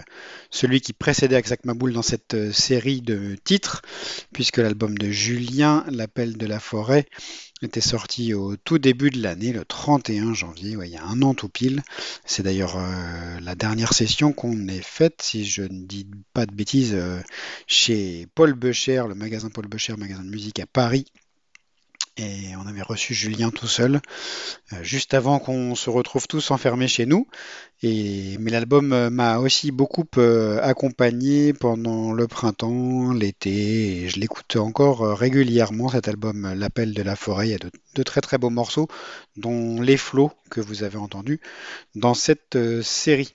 celui 0.50 0.80
qui 0.80 0.92
précédait 0.92 1.36
Aksak 1.36 1.64
Maboul 1.64 1.92
dans 1.92 2.02
cette 2.02 2.34
euh, 2.34 2.52
série 2.52 3.00
de 3.00 3.36
titres, 3.44 3.82
puisque 4.32 4.56
l'album 4.56 4.98
de 4.98 5.08
Julien, 5.08 5.84
L'appel 5.88 6.36
de 6.36 6.46
la 6.46 6.58
forêt, 6.58 7.06
était 7.62 7.80
sorti 7.80 8.34
au 8.34 8.56
tout 8.56 8.78
début 8.78 9.10
de 9.10 9.22
l'année, 9.22 9.52
le 9.52 9.64
31 9.64 10.34
janvier, 10.34 10.76
il 10.82 10.90
y 10.90 10.96
a 10.96 11.04
un 11.04 11.22
an 11.22 11.34
tout 11.34 11.48
pile. 11.48 11.82
C'est 12.24 12.42
d'ailleurs 12.42 12.76
euh, 12.76 13.40
la 13.40 13.54
dernière 13.54 13.94
session 13.94 14.32
qu'on 14.32 14.68
ait 14.68 14.82
faite, 14.82 15.22
si 15.22 15.44
je 15.44 15.62
ne 15.62 15.86
dis 15.86 16.06
pas 16.34 16.44
de 16.46 16.54
bêtises, 16.54 16.94
euh, 16.94 17.20
chez 17.66 18.26
Paul 18.34 18.52
Becher, 18.52 19.04
le 19.08 19.14
magasin 19.14 19.48
Paul 19.48 19.68
Becher, 19.68 19.96
magasin 19.96 20.22
de 20.22 20.30
musique 20.30 20.60
à 20.60 20.66
Paris. 20.66 21.06
Et 22.18 22.56
on 22.56 22.66
avait 22.66 22.80
reçu 22.80 23.12
Julien 23.12 23.50
tout 23.50 23.66
seul, 23.66 24.00
euh, 24.72 24.82
juste 24.82 25.12
avant 25.12 25.38
qu'on 25.38 25.74
se 25.74 25.90
retrouve 25.90 26.26
tous 26.26 26.50
enfermés 26.50 26.88
chez 26.88 27.04
nous. 27.04 27.26
Et, 27.82 28.38
mais 28.40 28.50
l'album 28.50 28.94
euh, 28.94 29.10
m'a 29.10 29.36
aussi 29.38 29.70
beaucoup 29.70 30.06
euh, 30.16 30.58
accompagné 30.62 31.52
pendant 31.52 32.14
le 32.14 32.26
printemps, 32.26 33.12
l'été, 33.12 34.08
je 34.08 34.18
l'écoute 34.18 34.56
encore 34.56 35.00
régulièrement, 35.18 35.90
cet 35.90 36.08
album 36.08 36.54
L'appel 36.54 36.94
de 36.94 37.02
la 37.02 37.16
forêt. 37.16 37.48
Il 37.48 37.50
y 37.50 37.54
a 37.54 37.58
de, 37.58 38.02
très 38.02 38.22
très 38.22 38.38
beaux 38.38 38.50
morceaux, 38.50 38.88
dont 39.36 39.82
Les 39.82 39.98
flots 39.98 40.32
que 40.50 40.62
vous 40.62 40.84
avez 40.84 40.96
entendus 40.96 41.40
dans 41.96 42.14
cette 42.14 42.56
série. 42.82 43.34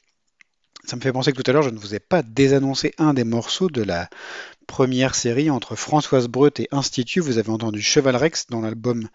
Ça 0.86 0.96
me 0.96 1.02
fait 1.02 1.14
penser 1.14 1.32
que 1.32 1.40
tout 1.40 1.50
à 1.52 1.54
l'heure, 1.54 1.62
je 1.62 1.70
ne 1.70 1.78
vous 1.78 1.94
ai 1.94 2.00
pas 2.00 2.24
désannoncé 2.24 2.96
un 2.98 3.14
des 3.14 3.24
morceaux 3.24 3.70
de 3.70 3.84
la 3.84 4.10
première 4.72 5.16
série 5.16 5.50
entre 5.50 5.76
Françoise 5.76 6.30
Breut 6.30 6.54
et 6.58 6.70
Institut. 6.72 7.20
Vous 7.20 7.38
avez 7.38 7.50
entendu 7.50 7.82
Cheval 7.82 8.16
Rex 8.16 8.48
dont 8.50 8.62
l'album, 8.62 9.10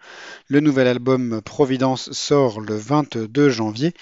le 0.49 0.59
nouvel 0.59 0.85
album 0.85 1.41
Providence 1.41 2.11
sort 2.11 2.61
le 2.61 2.75
22 2.75 3.49
janvier. 3.49 3.95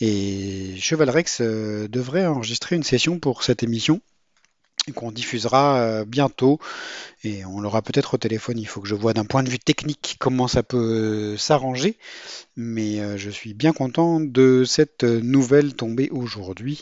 Et 0.00 0.74
Cheval 0.78 1.10
Rex 1.10 1.42
euh, 1.42 1.86
devrait 1.86 2.24
enregistrer 2.24 2.76
une 2.76 2.82
session 2.82 3.18
pour 3.18 3.42
cette 3.42 3.62
émission 3.62 4.00
qu'on 4.94 5.12
diffusera 5.12 5.80
euh, 5.80 6.04
bientôt 6.06 6.58
et 7.24 7.44
on 7.44 7.60
l'aura 7.60 7.82
peut-être 7.82 8.14
au 8.14 8.16
téléphone. 8.16 8.58
Il 8.58 8.66
faut 8.66 8.80
que 8.80 8.88
je 8.88 8.94
vois 8.94 9.12
d'un 9.12 9.26
point 9.26 9.42
de 9.42 9.50
vue 9.50 9.58
technique 9.58 10.16
comment 10.18 10.48
ça 10.48 10.62
peut 10.62 11.36
s'arranger, 11.36 11.98
mais 12.56 13.00
euh, 13.00 13.18
je 13.18 13.28
suis 13.28 13.52
bien 13.52 13.74
content 13.74 14.18
de 14.18 14.64
cette 14.64 15.04
nouvelle 15.04 15.74
tombée 15.74 16.08
aujourd'hui 16.10 16.80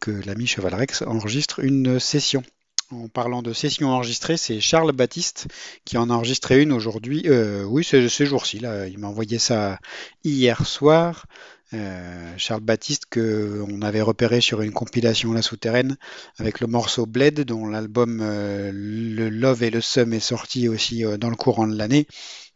que 0.00 0.12
l'ami 0.12 0.46
Chevalrex 0.46 1.02
enregistre 1.02 1.58
une 1.58 1.98
session. 1.98 2.44
En 2.90 3.08
parlant 3.08 3.40
de 3.40 3.52
session 3.52 3.88
enregistrée, 3.88 4.36
c'est 4.36 4.60
Charles 4.60 4.92
Baptiste 4.92 5.46
qui 5.84 5.96
en 5.96 6.10
a 6.10 6.12
enregistré 6.12 6.62
une 6.62 6.72
aujourd'hui. 6.72 7.22
Euh, 7.26 7.64
oui, 7.64 7.82
c'est 7.82 8.08
ces 8.08 8.26
jours-ci. 8.26 8.58
Là, 8.58 8.86
il 8.86 8.98
m'a 8.98 9.08
envoyé 9.08 9.38
ça 9.38 9.78
hier 10.22 10.66
soir. 10.66 11.26
Euh, 11.72 12.34
Charles 12.36 12.60
Baptiste 12.60 13.06
que 13.08 13.64
on 13.70 13.80
avait 13.80 14.02
repéré 14.02 14.40
sur 14.42 14.60
une 14.60 14.72
compilation 14.72 15.32
La 15.32 15.40
Souterraine 15.40 15.96
avec 16.38 16.60
le 16.60 16.66
morceau 16.66 17.06
Bled 17.06 17.40
dont 17.40 17.66
l'album 17.66 18.20
euh, 18.22 18.70
Le 18.72 19.30
Love 19.30 19.62
et 19.62 19.70
le 19.70 19.80
Sum 19.80 20.12
est 20.12 20.20
sorti 20.20 20.68
aussi 20.68 21.04
dans 21.18 21.30
le 21.30 21.36
courant 21.36 21.66
de 21.66 21.76
l'année. 21.76 22.06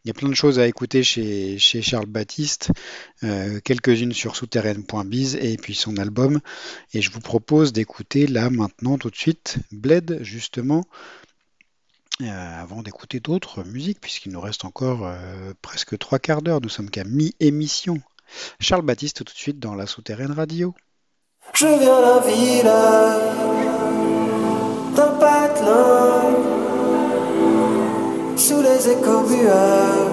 Y 0.09 0.11
a 0.11 0.13
plein 0.15 0.29
de 0.29 0.33
choses 0.33 0.57
à 0.57 0.65
écouter 0.65 1.03
chez, 1.03 1.59
Charles 1.59 2.07
Baptiste, 2.07 2.71
euh, 3.23 3.59
quelques-unes 3.63 4.11
sur 4.11 4.35
souterraine.biz 4.35 5.35
et 5.35 5.55
puis 5.55 5.75
son 5.75 5.97
album. 5.97 6.39
Et 6.95 7.01
je 7.03 7.11
vous 7.11 7.19
propose 7.19 7.73
d'écouter 7.73 8.25
là 8.25 8.49
maintenant 8.49 8.97
tout 8.97 9.11
de 9.11 9.15
suite 9.15 9.57
Bled 9.71 10.17
justement 10.23 10.83
euh, 12.23 12.25
avant 12.59 12.81
d'écouter 12.81 13.19
d'autres 13.19 13.63
musiques 13.63 14.01
puisqu'il 14.01 14.31
nous 14.31 14.41
reste 14.41 14.65
encore 14.65 15.05
euh, 15.05 15.53
presque 15.61 15.95
trois 15.99 16.17
quarts 16.17 16.41
d'heure. 16.41 16.59
Nous 16.59 16.69
sommes 16.69 16.89
qu'à 16.89 17.03
mi-émission. 17.03 18.01
Charles 18.59 18.81
Baptiste 18.81 19.17
tout 19.17 19.31
de 19.31 19.37
suite 19.37 19.59
dans 19.59 19.75
la 19.75 19.85
souterraine 19.85 20.31
radio. 20.31 20.73
Je 21.53 21.67
viens 21.67 22.01
sous 28.39 28.61
les 28.61 28.89
échos 28.89 29.23
bueurs. 29.27 30.11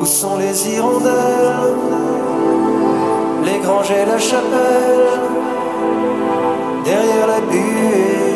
Où 0.00 0.06
sont 0.06 0.36
les 0.38 0.68
hirondelles, 0.68 1.74
les 3.44 3.58
granges 3.58 3.90
et 3.90 4.06
la 4.06 4.18
chapelle, 4.18 5.10
derrière 6.84 7.26
la 7.26 7.40
buée. 7.50 8.30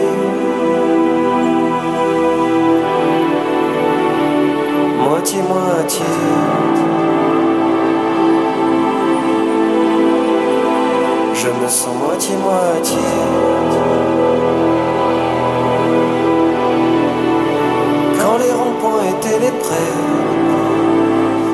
Moitié-moitié. 5.09 6.05
Je 11.33 11.49
me 11.63 11.69
sens 11.69 11.95
moitié-moitié. 12.05 13.94
Les 18.37 18.51
ronds-points 18.51 19.05
les 19.41 19.53
prés, 19.63 19.95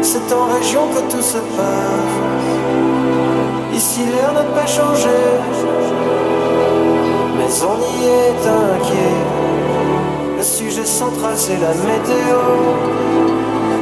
c'est 0.01 0.33
en 0.33 0.45
région 0.55 0.81
que 0.95 1.13
tout 1.13 1.21
se 1.21 1.37
passe. 1.37 2.17
Ici 3.75 4.01
l'air 4.07 4.33
n'a 4.33 4.45
pas 4.45 4.67
changé, 4.67 5.21
mais 7.37 7.53
on 7.71 7.77
y 7.81 8.07
est 8.07 8.47
inquiet. 8.49 9.19
Le 10.39 10.43
sujet 10.43 10.87
central 10.87 11.35
c'est 11.37 11.59
la 11.59 11.75
météo. 11.75 12.41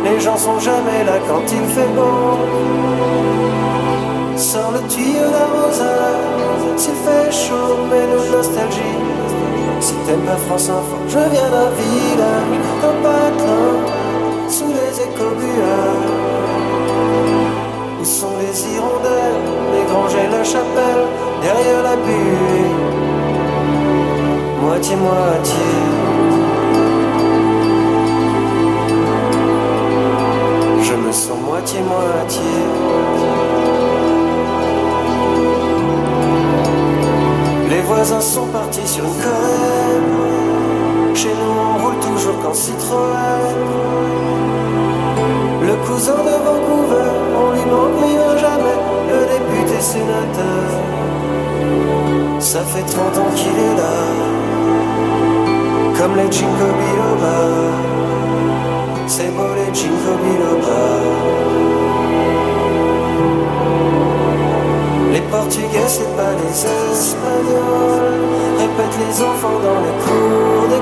Les 0.04 0.18
gens 0.18 0.36
sont 0.36 0.58
jamais 0.58 1.04
là 1.04 1.18
quand 1.28 1.44
il 1.52 1.64
fait 1.74 1.92
beau. 1.94 2.38
Sors 4.36 4.72
le 4.72 4.80
tuyau 4.88 5.30
d'arrosage 5.30 6.76
S'il 6.76 6.94
fait 6.94 7.30
chaud, 7.30 7.76
mets-nous 7.90 8.36
nostalgie 8.36 9.07
Si 9.80 9.94
t'aimes 10.04 10.26
pas 10.26 10.36
France 10.36 10.68
Info 10.68 10.96
Je 11.06 11.18
viens 11.18 11.50
d'un 11.50 11.70
village, 11.70 12.58
d'un 12.82 12.96
patelin 13.02 14.48
Sous 14.48 14.66
les 14.66 15.00
échos 15.00 15.34
bueurs 15.38 16.04
Où 18.00 18.04
sont 18.04 18.36
les 18.40 18.74
hirondelles 18.74 19.44
Les 19.72 19.84
granges 19.90 20.14
et 20.14 20.30
la 20.30 20.42
chapelle 20.42 21.04
Derrière 21.42 21.82
la 21.84 21.96
buée? 21.96 22.70
Moitié-moitié 24.62 25.68
Je 30.82 30.94
me 30.94 31.12
sens 31.12 31.38
moitié-moitié 31.46 32.40
voisins 37.88 38.20
sont 38.20 38.46
partis 38.46 38.86
sur 38.86 39.04
une 39.04 39.18
Corée. 39.24 40.00
Chez 41.14 41.34
nous, 41.40 41.54
on 41.58 41.82
roule 41.82 41.98
toujours 42.00 42.38
qu'en 42.42 42.54
Citroën. 42.54 43.56
Le 45.68 45.74
cousin 45.86 46.20
de 46.28 46.36
Vancouver, 46.46 47.10
on 47.40 47.46
lui 47.54 47.64
manque, 47.72 47.98
vient 48.06 48.36
jamais. 48.36 48.78
Le 49.10 49.20
député 49.34 49.80
sénateur, 49.80 50.68
ça 52.38 52.60
fait 52.60 52.86
30 52.86 53.18
ans 53.18 53.32
qu'il 53.34 53.56
est 53.68 53.76
là. 53.82 53.98
Comme 55.98 56.14
les 56.16 56.30
Jingo 56.30 56.68
Biloba. 56.80 57.38
C'est 59.06 59.34
beau 59.34 59.50
les 59.58 59.74
Jingo 59.74 60.14
Biloba. 60.22 61.67
Portugais, 65.30 65.86
c'est 65.86 66.16
pas 66.16 66.32
les 66.32 66.58
Espagnols. 66.92 68.28
Répètent 68.58 68.98
les 68.98 69.22
enfants 69.22 69.60
dans 69.62 69.80
les 69.80 69.96
cours 70.04 70.77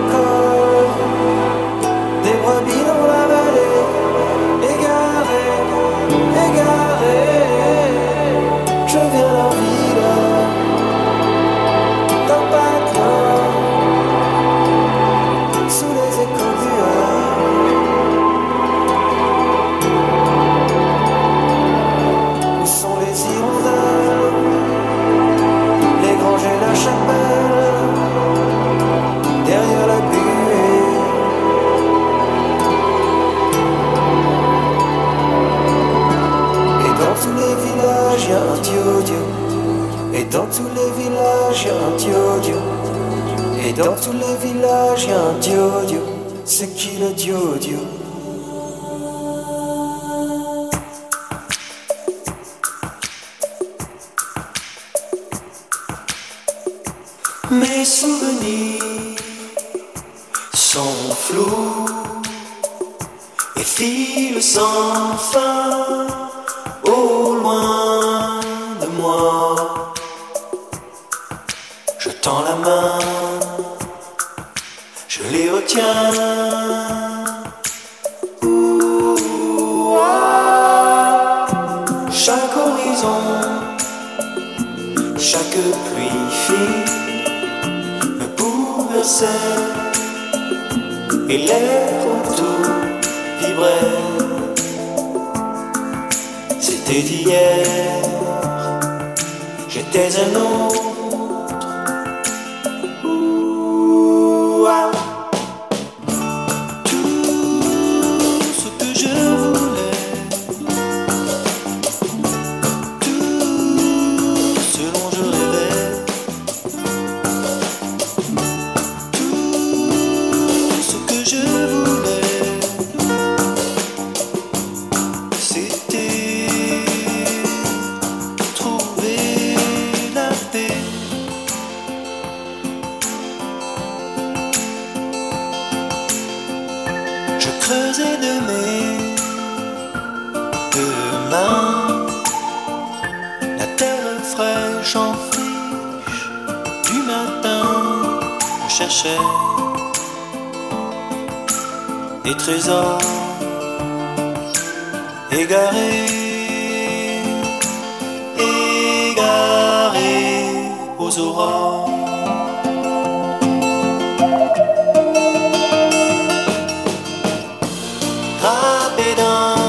it 168.99 169.19
on. 169.19 169.66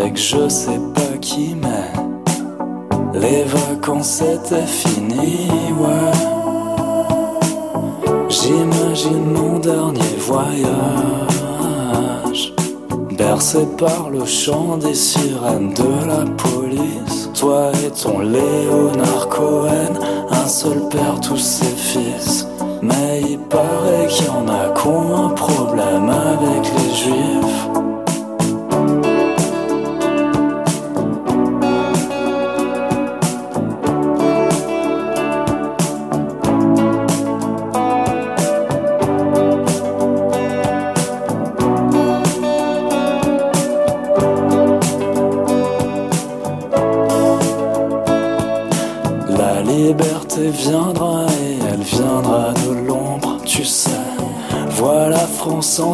avec 0.00 0.16
je 0.16 0.48
sais 0.48 0.80
pas 0.94 1.18
qui, 1.20 1.54
mais 1.60 1.92
les 3.12 3.44
vacances 3.44 4.22
étaient 4.22 4.66
finies. 4.66 5.72
ouais. 5.78 6.12
J'imagine 8.28 9.32
mon 9.32 9.58
dernier 9.58 10.16
voyage, 10.18 10.54
bercé 13.18 13.66
par 13.76 14.08
le 14.10 14.24
chant 14.24 14.78
des 14.78 14.94
sirènes 14.94 15.74
de 15.74 16.06
la 16.06 16.24
police. 16.36 17.28
Toi 17.34 17.72
et 17.84 17.90
ton 17.90 18.20
Léonard 18.20 19.28
Cohen, 19.28 19.98
un 20.30 20.46
seul 20.46 20.88
père, 20.90 21.20
tous 21.20 21.36
ses 21.36 21.76
fils. 21.76 22.46
Mais 22.82 23.20
il 23.28 23.38
paraît 23.38 24.06
qu'il 24.08 24.26
y 24.26 24.30
en 24.30 24.48
a 24.48 24.70
qui 24.70 24.86
ont 24.88 25.26
un 25.26 25.30
problème 25.30 26.08
avec 26.08 26.72
les 26.78 26.94
juifs. 26.94 27.68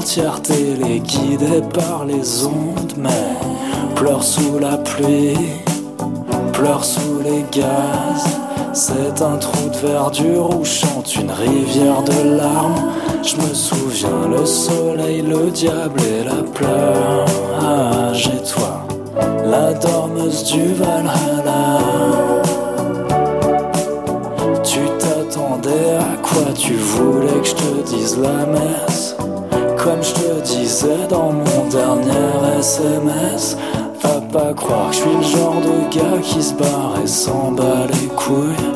Entière 0.06 0.40
téléguidée 0.40 1.62
par 1.74 2.04
les 2.04 2.44
ondes, 2.44 2.92
mais 2.96 3.10
pleure 3.96 4.22
sous 4.22 4.56
la 4.60 4.78
pluie, 4.78 5.36
pleure 6.52 6.84
sous 6.84 7.18
les 7.24 7.44
gaz. 7.50 8.24
C'est 8.72 9.20
un 9.20 9.36
trou 9.36 9.68
de 9.68 9.88
verdure 9.88 10.56
où 10.56 10.64
chante 10.64 11.16
une 11.16 11.32
rivière 11.32 12.04
de 12.04 12.36
larmes. 12.36 12.92
Je 13.24 13.34
me 13.34 13.52
souviens, 13.52 14.28
le 14.30 14.46
soleil, 14.46 15.22
le 15.22 15.50
diable 15.50 16.00
et 16.00 16.22
la 16.22 16.44
plage. 16.54 18.28
Et 18.28 18.44
toi, 18.44 18.86
la 19.44 19.74
dormeuse 19.74 20.44
du 20.44 20.72
Valhalla. 20.74 21.80
Tu 24.62 24.78
t'attendais 25.00 25.96
à 25.98 26.16
quoi? 26.22 26.52
Tu 26.54 26.74
voulais 26.74 27.40
que 27.40 27.48
je 27.48 27.54
te 27.56 27.88
dise 27.90 28.16
la 28.18 28.46
messe? 28.46 29.15
Comme 29.86 30.02
je 30.02 30.14
te 30.14 30.40
disais 30.40 31.06
dans 31.08 31.30
mon 31.30 31.68
dernier 31.70 32.58
SMS 32.58 33.56
Va 34.02 34.20
pas 34.32 34.52
croire 34.52 34.90
que 34.90 34.96
je 34.96 35.00
suis 35.00 35.16
le 35.16 35.22
genre 35.22 35.60
de 35.60 35.96
gars 35.96 36.20
qui 36.24 36.42
se 36.42 36.54
barre 36.54 36.94
et 37.04 37.06
s'en 37.06 37.52
bat 37.52 37.86
les 37.92 38.08
couilles. 38.08 38.66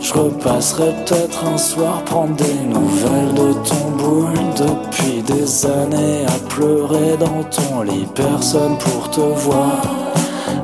Je 0.00 0.14
repasserai 0.14 0.94
peut-être 1.04 1.44
un 1.44 1.58
soir 1.58 2.02
prendre 2.06 2.34
des 2.36 2.60
nouvelles 2.66 3.34
de 3.34 3.52
ton 3.68 3.90
boule. 3.98 4.32
Depuis 4.56 5.20
des 5.20 5.66
années 5.66 6.24
à 6.26 6.48
pleurer 6.48 7.18
dans 7.20 7.44
ton 7.44 7.82
lit 7.82 8.08
Personne 8.14 8.78
pour 8.78 9.10
te 9.10 9.20
voir. 9.20 9.82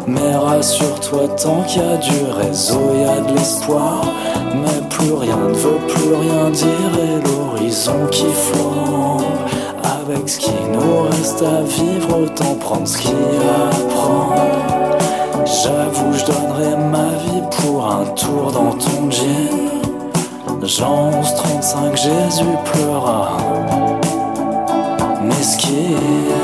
Mais 0.06 0.34
rassure-toi 0.34 1.28
tant 1.36 1.62
qu'il 1.64 1.82
y 1.82 1.84
a 1.84 1.96
du 1.98 2.24
réseau, 2.32 2.80
il 2.94 3.02
y 3.02 3.04
a 3.04 3.20
de 3.20 3.36
l'espoir. 3.36 4.06
Mais 4.54 4.88
plus 4.88 5.12
rien 5.12 5.36
ne 5.36 5.52
veut 5.52 5.86
plus 5.88 6.14
rien 6.14 6.48
dire 6.48 6.90
et 7.02 7.28
l'horizon 7.28 8.06
qui 8.10 8.24
flambe 8.32 9.13
Avec 10.06 10.28
ce 10.28 10.38
qui 10.38 10.52
nous 10.70 11.02
reste 11.04 11.42
à 11.42 11.62
vivre, 11.62 12.24
autant 12.24 12.54
prendre 12.56 12.86
ce 12.86 12.98
qu'il 12.98 13.10
y 13.10 13.48
a 13.48 13.68
à 13.68 13.94
prendre 13.94 14.34
J'avoue, 15.46 16.12
je 16.12 16.26
donnerais 16.26 16.76
ma 16.76 17.08
vie 17.08 17.42
pour 17.62 17.90
un 17.90 18.04
tour 18.14 18.52
dans 18.52 18.72
ton 18.72 19.10
jean. 19.10 19.70
Jean 20.62 21.10
11, 21.20 21.34
35, 21.36 21.96
Jésus 21.96 22.44
pleura. 22.66 23.38
Mesquine. 25.22 26.43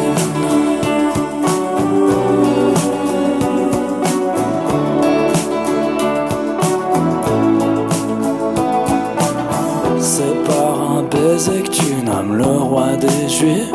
Des 13.01 13.29
juifs. 13.29 13.73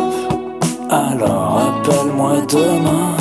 Alors 0.89 1.59
appelle-moi 1.67 2.35
demain. 2.49 3.15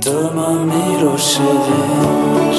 Demain 0.00 0.58
Milosevic 0.70 2.58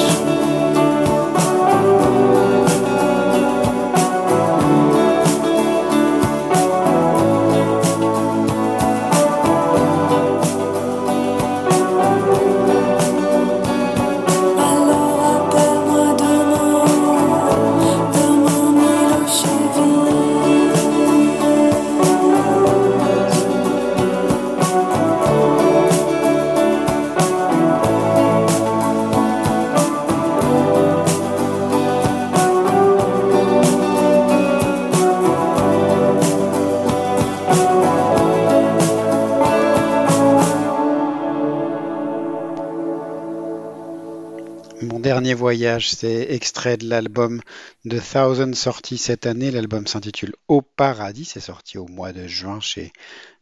voyage, 45.48 45.88
c'est 45.88 46.26
extrait 46.28 46.76
de 46.76 46.86
l'album 46.86 47.40
The 47.88 48.02
Thousand 48.12 48.52
sorti 48.52 48.98
cette 48.98 49.24
année. 49.24 49.50
L'album 49.50 49.86
s'intitule 49.86 50.34
Au 50.46 50.60
Paradis. 50.60 51.24
C'est 51.24 51.40
sorti 51.40 51.78
au 51.78 51.86
mois 51.86 52.12
de 52.12 52.26
juin 52.26 52.60
chez 52.60 52.92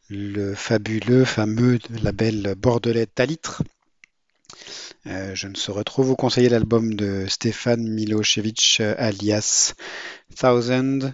le 0.08 0.54
fabuleux, 0.54 1.24
fameux 1.24 1.80
label 2.00 2.54
bordelais 2.56 3.06
Talitre. 3.06 3.64
Euh, 5.08 5.34
je 5.34 5.48
ne 5.48 5.56
saurais 5.56 5.82
trop 5.82 6.04
vous 6.04 6.14
conseiller 6.14 6.48
l'album 6.48 6.94
de 6.94 7.26
Stéphane 7.26 7.82
Milosevic 7.88 8.76
euh, 8.78 8.94
alias 8.98 9.74
Thousand. 10.36 11.12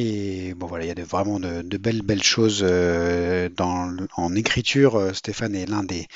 Et 0.00 0.54
bon 0.54 0.68
voilà, 0.68 0.84
il 0.84 0.96
y 0.96 1.00
a 1.00 1.04
vraiment 1.04 1.40
de, 1.40 1.76
belles 1.76 2.02
belles 2.02 2.22
choses 2.22 2.60
euh, 2.62 3.48
en 3.58 4.34
écriture. 4.36 4.94
Euh, 4.94 5.12
Stéphane 5.12 5.56
est 5.56 5.66
l'un 5.66 5.82
des, 5.82 6.06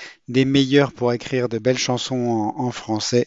meilleurs 0.44 0.92
pour 0.92 1.12
écrire 1.12 1.48
de 1.48 1.58
belles 1.58 1.78
chansons 1.78 2.52
en, 2.56 2.70
français, 2.70 3.26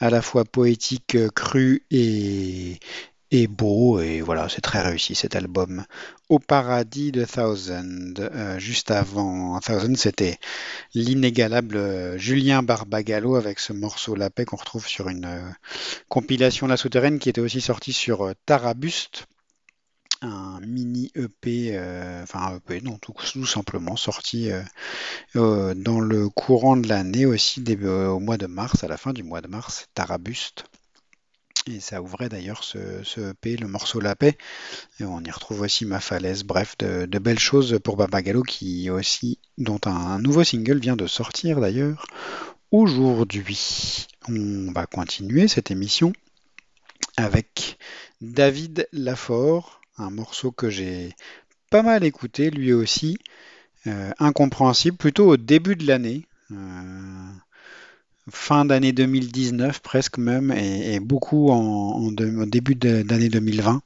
à 0.00 0.10
la 0.10 0.20
fois 0.20 0.44
poétique, 0.44 1.14
euh, 1.14 1.30
cru 1.30 1.84
et, 1.90 2.80
et 3.30 3.46
beau. 3.46 3.98
Et 4.00 4.20
voilà, 4.20 4.50
c'est 4.50 4.60
très 4.60 4.82
réussi 4.82 5.14
cet 5.14 5.36
album. 5.36 5.86
Au 6.28 6.38
paradis 6.38 7.10
de 7.10 7.24
Thousand. 7.24 8.14
Euh, 8.18 8.58
juste 8.58 8.90
avant 8.90 9.58
Thousand, 9.60 9.96
c'était 9.96 10.38
l'inégalable 10.94 12.18
Julien 12.18 12.62
Barbagallo 12.62 13.36
avec 13.36 13.58
ce 13.58 13.72
morceau 13.72 14.16
La 14.16 14.28
Paix 14.28 14.44
qu'on 14.44 14.56
retrouve 14.56 14.86
sur 14.86 15.08
une 15.08 15.54
compilation 16.08 16.66
La 16.66 16.76
Souterraine 16.76 17.18
qui 17.18 17.30
était 17.30 17.40
aussi 17.40 17.62
sortie 17.62 17.94
sur 17.94 18.26
euh, 18.26 18.32
Tarabuste 18.44 19.26
un 20.24 20.60
mini 20.60 21.10
EP, 21.14 21.70
euh, 21.76 22.22
enfin 22.22 22.40
un 22.40 22.56
EP, 22.56 22.80
non, 22.80 22.98
tout, 22.98 23.14
simplement 23.46 23.96
sorti 23.96 24.50
euh, 24.50 24.62
euh, 25.36 25.74
dans 25.74 26.00
le 26.00 26.28
courant 26.28 26.76
de 26.76 26.88
l'année 26.88 27.26
aussi, 27.26 27.62
euh, 27.68 28.08
au 28.08 28.20
mois 28.20 28.36
de 28.36 28.46
mars, 28.46 28.84
à 28.84 28.88
la 28.88 28.96
fin 28.96 29.12
du 29.12 29.22
mois 29.22 29.40
de 29.40 29.48
mars, 29.48 29.86
Tarabuste. 29.94 30.64
Et 31.66 31.80
ça 31.80 32.02
ouvrait 32.02 32.28
d'ailleurs 32.28 32.62
ce, 32.62 33.30
EP, 33.30 33.56
le 33.56 33.68
morceau 33.68 33.98
La 33.98 34.14
Paix. 34.14 34.36
Et 35.00 35.04
on 35.04 35.20
y 35.20 35.30
retrouve 35.30 35.62
aussi 35.62 35.86
Ma 35.86 36.00
Falaise, 36.00 36.44
bref, 36.44 36.76
de, 36.78 37.06
de 37.06 37.18
belles 37.18 37.38
choses 37.38 37.78
pour 37.82 37.96
Babagallo 37.96 38.42
qui 38.42 38.90
aussi, 38.90 39.38
dont 39.56 39.80
un, 39.86 39.90
un 39.90 40.18
nouveau 40.18 40.44
single 40.44 40.78
vient 40.78 40.96
de 40.96 41.06
sortir 41.06 41.60
d'ailleurs 41.60 42.06
aujourd'hui. 42.70 44.06
On 44.28 44.72
va 44.72 44.84
continuer 44.86 45.48
cette 45.48 45.70
émission 45.70 46.12
avec 47.16 47.78
David 48.20 48.88
Lafort, 48.92 49.80
un 49.98 50.10
morceau 50.10 50.50
que 50.50 50.70
j'ai 50.70 51.14
pas 51.70 51.82
mal 51.82 52.04
écouté 52.04 52.50
lui 52.50 52.72
aussi, 52.72 53.18
euh, 53.86 54.10
incompréhensible, 54.18 54.96
plutôt 54.96 55.28
au 55.28 55.36
début 55.36 55.76
de 55.76 55.86
l'année, 55.86 56.26
euh, 56.52 57.32
fin 58.30 58.64
d'année 58.64 58.92
2019 58.92 59.80
presque 59.80 60.18
même, 60.18 60.52
et, 60.52 61.00
beaucoup 61.00 61.50
en, 61.50 62.10
début 62.12 62.74
d'année 62.74 63.28
2020. 63.28 63.82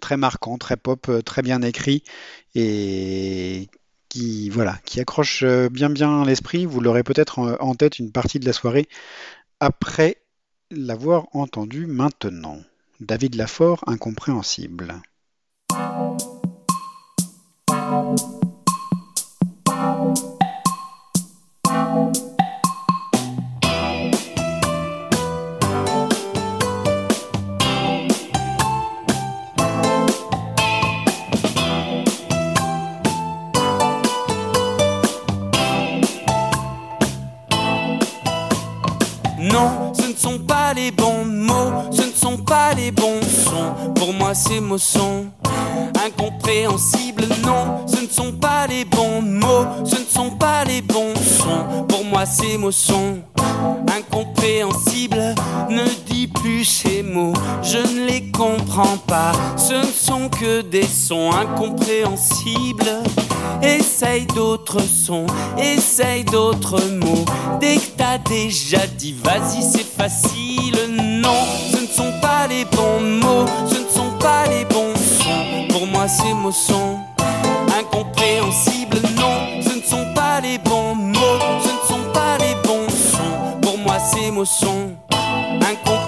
Très 0.00 0.16
marquant, 0.16 0.58
très 0.58 0.76
pop, 0.76 1.08
euh, 1.08 1.22
très 1.22 1.42
bien 1.42 1.62
écrit, 1.62 2.02
et 2.54 3.68
qui 4.08 4.50
voilà, 4.50 4.78
qui 4.84 5.00
accroche 5.00 5.44
bien 5.44 5.90
bien 5.90 6.24
l'esprit. 6.24 6.66
Vous 6.66 6.80
l'aurez 6.80 7.02
peut-être 7.02 7.58
en 7.60 7.74
tête 7.74 7.98
une 7.98 8.10
partie 8.12 8.40
de 8.40 8.46
la 8.46 8.52
soirée 8.52 8.88
après 9.60 10.16
l'avoir 10.70 11.26
entendu 11.34 11.86
maintenant. 11.86 12.58
David 13.00 13.36
Lafort, 13.36 13.84
incompréhensible. 13.86 15.00
Non, 39.38 39.94
ce 39.94 40.08
ne 40.08 40.14
sont 40.16 40.40
pas 40.40 40.74
les 40.74 40.90
bons 40.90 41.24
mots, 41.24 41.92
pas 42.48 42.72
les 42.74 42.90
bons 42.90 43.20
sons. 43.22 43.92
Pour 43.94 44.12
moi, 44.14 44.34
ces 44.34 44.60
mots 44.60 44.78
sont 44.78 45.26
incompréhensibles. 46.04 47.26
Non, 47.44 47.86
ce 47.86 48.00
ne 48.00 48.08
sont 48.08 48.32
pas 48.32 48.66
les 48.66 48.84
bons 48.84 49.20
mots, 49.20 49.66
ce 49.84 49.96
ne 49.96 50.06
sont 50.08 50.30
pas 50.30 50.64
les 50.64 50.80
bons 50.80 51.14
sons. 51.14 51.84
Pour 51.88 52.04
moi, 52.04 52.24
ces 52.24 52.56
mots 52.56 52.72
sont 52.72 53.18
incompréhensible, 53.94 55.34
ne 55.68 55.84
dis 56.10 56.26
plus 56.28 56.64
ces 56.64 57.02
mots, 57.02 57.34
je 57.62 57.78
ne 57.78 58.06
les 58.06 58.30
comprends 58.30 58.96
pas. 59.06 59.32
Ce 59.56 59.74
ne 59.74 59.92
sont 59.92 60.28
que 60.28 60.62
des 60.62 60.86
sons 60.86 61.30
incompréhensibles. 61.32 63.02
Essaye 63.62 64.26
d'autres 64.26 64.80
sons, 64.80 65.26
essaye 65.58 66.24
d'autres 66.24 66.80
mots. 66.92 67.24
Dès 67.60 67.76
que 67.76 67.96
t'as 67.96 68.18
déjà 68.18 68.86
dit, 68.86 69.14
vas-y, 69.24 69.62
c'est 69.62 69.86
facile. 69.86 70.76
Non, 70.98 71.44
sont 71.98 72.12
pas 72.20 72.46
les 72.46 72.64
bons 72.64 73.00
mots, 73.00 73.46
ce 73.66 73.78
ne 73.80 73.88
sont 73.88 74.12
pas 74.20 74.46
les 74.46 74.64
bons 74.66 74.94
sons. 74.94 75.66
Pour 75.68 75.84
moi, 75.88 76.06
ces 76.06 76.32
mots 76.32 76.52
sont 76.52 76.98
incompréhensibles. 77.76 79.00
Non, 79.16 79.60
ce 79.60 79.78
ne 79.78 79.82
sont 79.82 80.06
pas 80.14 80.40
les 80.40 80.58
bons 80.58 80.94
mots, 80.94 81.38
ce 81.64 81.68
ne 81.68 81.82
sont 81.88 82.06
pas 82.12 82.38
les 82.38 82.54
bons 82.62 82.88
sons. 82.88 83.58
Pour 83.62 83.78
moi, 83.78 83.98
ces 83.98 84.30
mots 84.30 84.44
sont 84.44 84.92
incompréhensibles. 85.10 86.07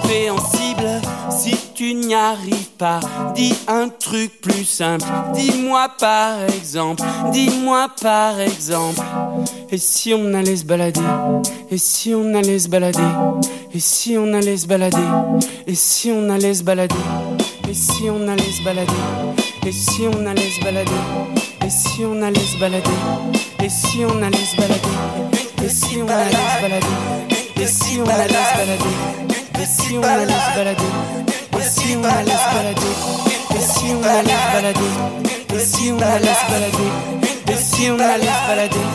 N'y 2.11 2.17
arrives 2.17 2.71
pas, 2.77 2.99
dis 3.35 3.55
un 3.69 3.87
truc 3.87 4.41
plus 4.41 4.65
simple. 4.65 5.05
Dis-moi 5.33 5.87
par 5.97 6.43
exemple, 6.43 7.03
dis-moi 7.31 7.87
par 8.01 8.37
exemple. 8.37 8.99
Et 9.71 9.77
si 9.77 10.13
on 10.13 10.33
allait 10.33 10.57
se 10.57 10.65
balader 10.65 10.99
Et 11.69 11.77
si 11.77 12.13
on 12.13 12.33
allait 12.33 12.59
se 12.59 12.67
balader 12.67 12.99
Et 13.73 13.79
si 13.79 14.17
on 14.17 14.33
allait 14.33 14.57
se 14.57 14.67
balader 14.67 14.97
Et 15.65 15.75
si 15.75 16.11
on 16.11 16.29
allait 16.29 16.53
se 16.53 16.63
balader 16.63 16.93
Et 17.69 17.73
si 17.73 18.09
on 18.09 18.27
allait 18.27 18.51
se 18.51 18.61
balader 18.61 18.91
Et 19.63 19.71
si 19.71 20.03
on 20.09 20.27
allait 20.27 20.51
se 20.51 20.59
balader 20.59 20.91
Et 21.63 21.69
si 21.69 22.03
on 22.03 22.21
allait 22.21 22.35
se 22.35 22.59
balader 22.59 22.89
Et 23.63 23.69
si 23.69 24.03
on 24.03 24.21
allait 24.21 24.35
se 24.35 24.57
balader 24.57 24.85
Et 25.63 25.69
si 25.69 26.01
on 26.01 26.09
allait 26.09 26.27
se 26.27 26.61
balader 26.61 26.87
Et 27.61 27.67
si 27.67 27.99
on 28.01 28.09
allait 28.09 28.27
se 28.27 28.57
balader 28.57 29.61
Et 29.61 29.65
si 29.65 29.97
on 29.97 30.03
allait 30.03 30.25
se 30.25 30.57
balader 30.57 31.30
si 31.71 31.95
on 31.95 32.03
allait 32.03 32.31
se 32.31 32.53
balader. 32.53 32.95
Et 33.55 33.61
si 33.61 33.93
on 33.93 34.03
allait 34.03 34.29
se 34.29 34.53
balader. 34.53 34.93
Et 35.55 35.59
si 35.59 35.91
on 35.91 35.99
allait 36.01 36.27
se 36.27 36.51
balader. 36.51 36.91
Et 37.47 37.55
si 37.55 37.89
on 37.89 37.99
allait 37.99 38.25
se 38.25 38.47
balader. 38.47 38.87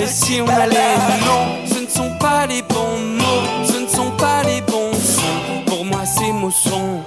Et 0.00 0.06
si 0.06 0.40
on 0.40 0.48
allait 0.48 0.96
Non, 1.26 1.66
ce 1.66 1.80
ne 1.80 1.86
sont 1.88 2.16
pas 2.18 2.46
les 2.46 2.62
bons 2.62 2.98
mots. 3.18 3.66
Ce 3.66 3.78
ne 3.78 3.86
sont 3.88 4.10
pas 4.16 4.42
les 4.44 4.60
bons 4.60 4.92
sons. 4.92 5.64
Pour 5.66 5.84
moi 5.84 6.04
ces 6.04 6.32
mots 6.32 6.50
sont 6.50 7.00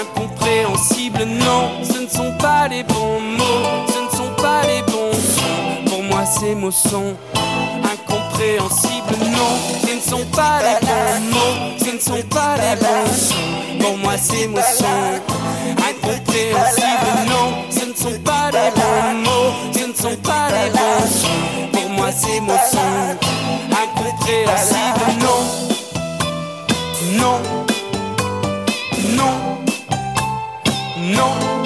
incompréhensibles. 0.00 1.24
Non, 1.24 1.70
ce 1.82 1.98
ne 2.00 2.08
sont 2.08 2.32
pas 2.38 2.68
les 2.68 2.84
bons 2.84 3.20
mots. 3.20 3.86
Ce 3.88 3.98
ne 3.98 4.18
sont 4.18 4.42
pas 4.42 4.62
les 4.66 4.82
bons 4.82 5.12
sons. 5.12 5.90
Pour 5.90 6.02
moi 6.02 6.24
ces 6.24 6.54
mots 6.54 6.70
sont 6.70 7.16
incompréhensibles 8.38 9.16
Non, 9.32 9.58
ce 9.86 9.94
ne 9.94 10.00
sont 10.00 10.26
pas 10.30 10.60
les 10.60 10.86
bons 10.86 11.20
mots 11.32 11.74
Ce 11.78 11.90
ne 11.94 11.98
sont 11.98 12.22
pas 12.28 12.56
les 12.56 12.76
bons 12.76 13.12
sons. 13.12 13.34
Pour 13.80 13.98
moi 13.98 14.16
ces 14.16 14.46
mots 14.48 14.60
sont 14.76 15.20
incompréhensibles 15.88 17.28
Non, 17.28 17.64
ce 17.70 17.84
ne 17.84 17.94
sont 17.94 18.18
pas 18.22 18.50
les 18.52 18.70
bons 18.74 19.14
mots 19.24 19.52
Ce 19.72 19.86
ne 19.86 19.92
sont 19.94 20.16
pas 20.22 20.48
les 20.50 20.70
bons 20.70 21.06
sons. 21.10 21.68
Pour 21.72 21.90
moi 21.90 22.12
ces 22.12 22.40
mots 22.40 22.52
sont 22.70 23.16
incompréhensibles 23.70 24.78
non, 25.20 25.40
non, 27.18 27.40
non, 29.16 29.34
non, 30.98 31.57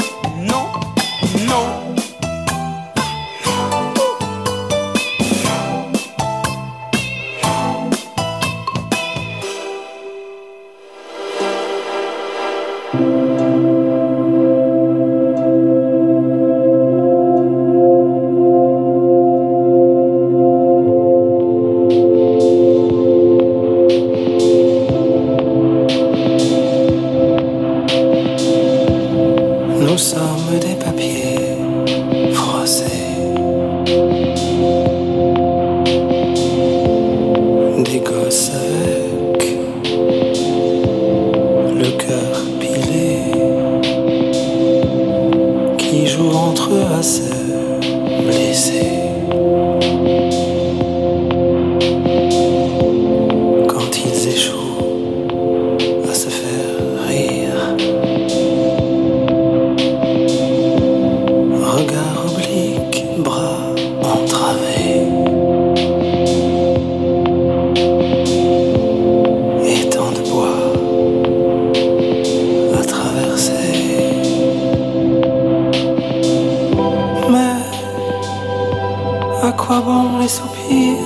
à 79.42 79.50
quoi 79.50 79.80
bon 79.80 80.18
les 80.20 80.28
soupirs? 80.28 80.98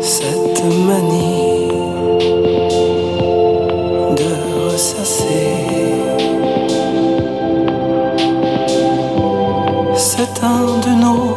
Cette 0.00 0.64
manie 0.88 1.68
de 4.16 4.30
ressasser. 4.64 5.56
C'est 9.94 10.42
un 10.42 10.78
de 10.84 10.92
nos 11.02 11.31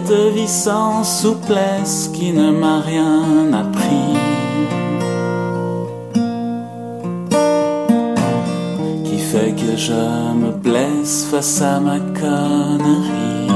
Cette 0.00 0.32
vie 0.32 0.48
sans 0.48 1.02
souplesse 1.02 2.08
qui 2.14 2.30
ne 2.32 2.52
m'a 2.52 2.80
rien 2.80 3.52
appris. 3.52 4.14
Qui 9.04 9.18
fait 9.18 9.54
que 9.56 9.76
je 9.76 10.34
me 10.42 10.52
blesse 10.52 11.26
face 11.28 11.60
à 11.62 11.80
ma 11.80 11.98
connerie. 11.98 13.50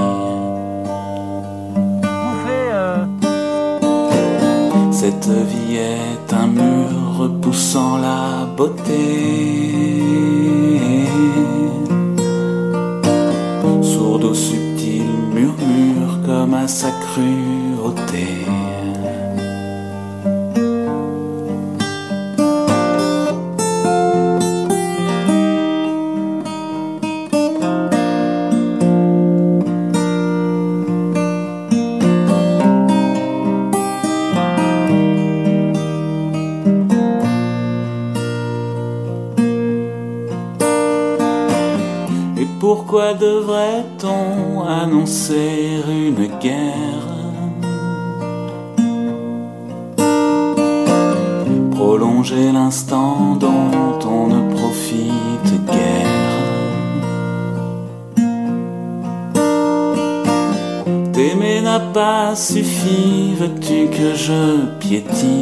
Cette 4.91 5.29
vie 5.29 5.77
est 5.77 6.33
un 6.33 6.49
mur 6.49 7.19
repoussant 7.19 7.99
la 7.99 8.47
beauté. 8.57 10.03
Sourde 13.83 14.25
au 14.25 14.35
à 16.63 16.69
sa 16.69 16.93
pourquoi 42.93 43.15
devrait-on 43.15 44.63
annoncer 44.65 45.72
une 46.19 46.27
guerre 46.39 47.09
Prolonger 51.71 52.53
l'instant 52.53 53.37
dont 53.37 53.99
on 54.07 54.29
ne 54.29 54.55
profite 54.55 55.67
guère. 55.67 56.33
T'aimer 61.13 61.61
n'a 61.63 61.81
pas 61.81 62.35
suffi, 62.37 63.35
veux-tu 63.39 63.89
que 63.89 64.15
je 64.15 64.67
piétine? 64.81 65.42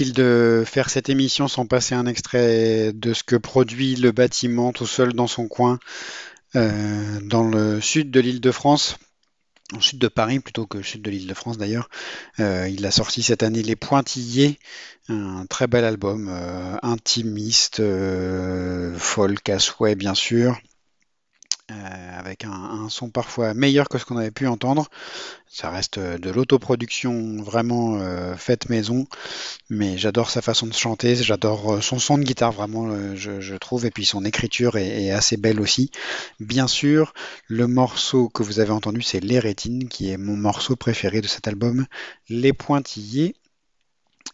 De 0.00 0.64
faire 0.66 0.88
cette 0.88 1.10
émission 1.10 1.46
sans 1.46 1.66
passer 1.66 1.94
un 1.94 2.06
extrait 2.06 2.92
de 2.94 3.12
ce 3.12 3.22
que 3.22 3.36
produit 3.36 3.96
le 3.96 4.12
bâtiment 4.12 4.72
tout 4.72 4.86
seul 4.86 5.12
dans 5.12 5.26
son 5.26 5.46
coin 5.46 5.78
euh, 6.56 7.20
dans 7.22 7.42
le 7.46 7.82
sud 7.82 8.10
de 8.10 8.18
l'île 8.18 8.40
de 8.40 8.50
France. 8.50 8.96
Au 9.76 9.80
sud 9.82 9.98
de 9.98 10.08
Paris 10.08 10.40
plutôt 10.40 10.66
que 10.66 10.80
sud 10.80 11.02
de 11.02 11.10
l'île 11.10 11.26
de 11.26 11.34
France 11.34 11.58
d'ailleurs. 11.58 11.90
Euh, 12.40 12.66
il 12.70 12.86
a 12.86 12.90
sorti 12.90 13.22
cette 13.22 13.42
année 13.42 13.62
Les 13.62 13.76
Pointillés, 13.76 14.58
un 15.08 15.44
très 15.44 15.66
bel 15.66 15.84
album, 15.84 16.28
euh, 16.30 16.78
intimiste, 16.82 17.82
folk, 18.96 19.48
à 19.50 19.58
souhait 19.58 19.96
bien 19.96 20.14
sûr, 20.14 20.58
euh, 21.70 22.18
avec 22.18 22.44
un, 22.44 22.88
son 22.88 23.10
parfois 23.10 23.54
meilleur 23.54 23.88
que 23.88 23.98
ce 23.98 24.04
qu'on 24.04 24.16
avait 24.16 24.30
pu 24.30 24.46
entendre. 24.46 24.88
Ça 25.52 25.70
reste 25.70 25.98
euh, 25.98 26.16
de 26.16 26.30
l'autoproduction 26.30 27.42
vraiment 27.42 27.98
euh, 28.00 28.36
faite 28.36 28.68
maison, 28.68 29.06
mais 29.68 29.98
j'adore 29.98 30.30
sa 30.30 30.42
façon 30.42 30.66
de 30.66 30.72
chanter, 30.72 31.16
j'adore 31.16 31.74
euh, 31.74 31.80
son 31.80 31.98
son 31.98 32.18
de 32.18 32.22
guitare 32.22 32.52
vraiment, 32.52 33.16
je, 33.16 33.40
je 33.40 33.54
trouve, 33.56 33.84
et 33.84 33.90
puis 33.90 34.04
son 34.04 34.24
écriture 34.24 34.76
est, 34.76 35.04
est 35.04 35.10
assez 35.10 35.36
belle 35.36 35.60
aussi. 35.60 35.90
Bien 36.38 36.68
sûr, 36.68 37.14
le 37.48 37.66
morceau 37.66 38.28
que 38.28 38.44
vous 38.44 38.60
avez 38.60 38.70
entendu, 38.70 39.02
c'est 39.02 39.20
Les 39.20 39.40
Rétines, 39.40 39.88
qui 39.88 40.10
est 40.10 40.16
mon 40.16 40.36
morceau 40.36 40.76
préféré 40.76 41.20
de 41.20 41.26
cet 41.26 41.48
album, 41.48 41.86
Les 42.28 42.52
Pointillés. 42.52 43.34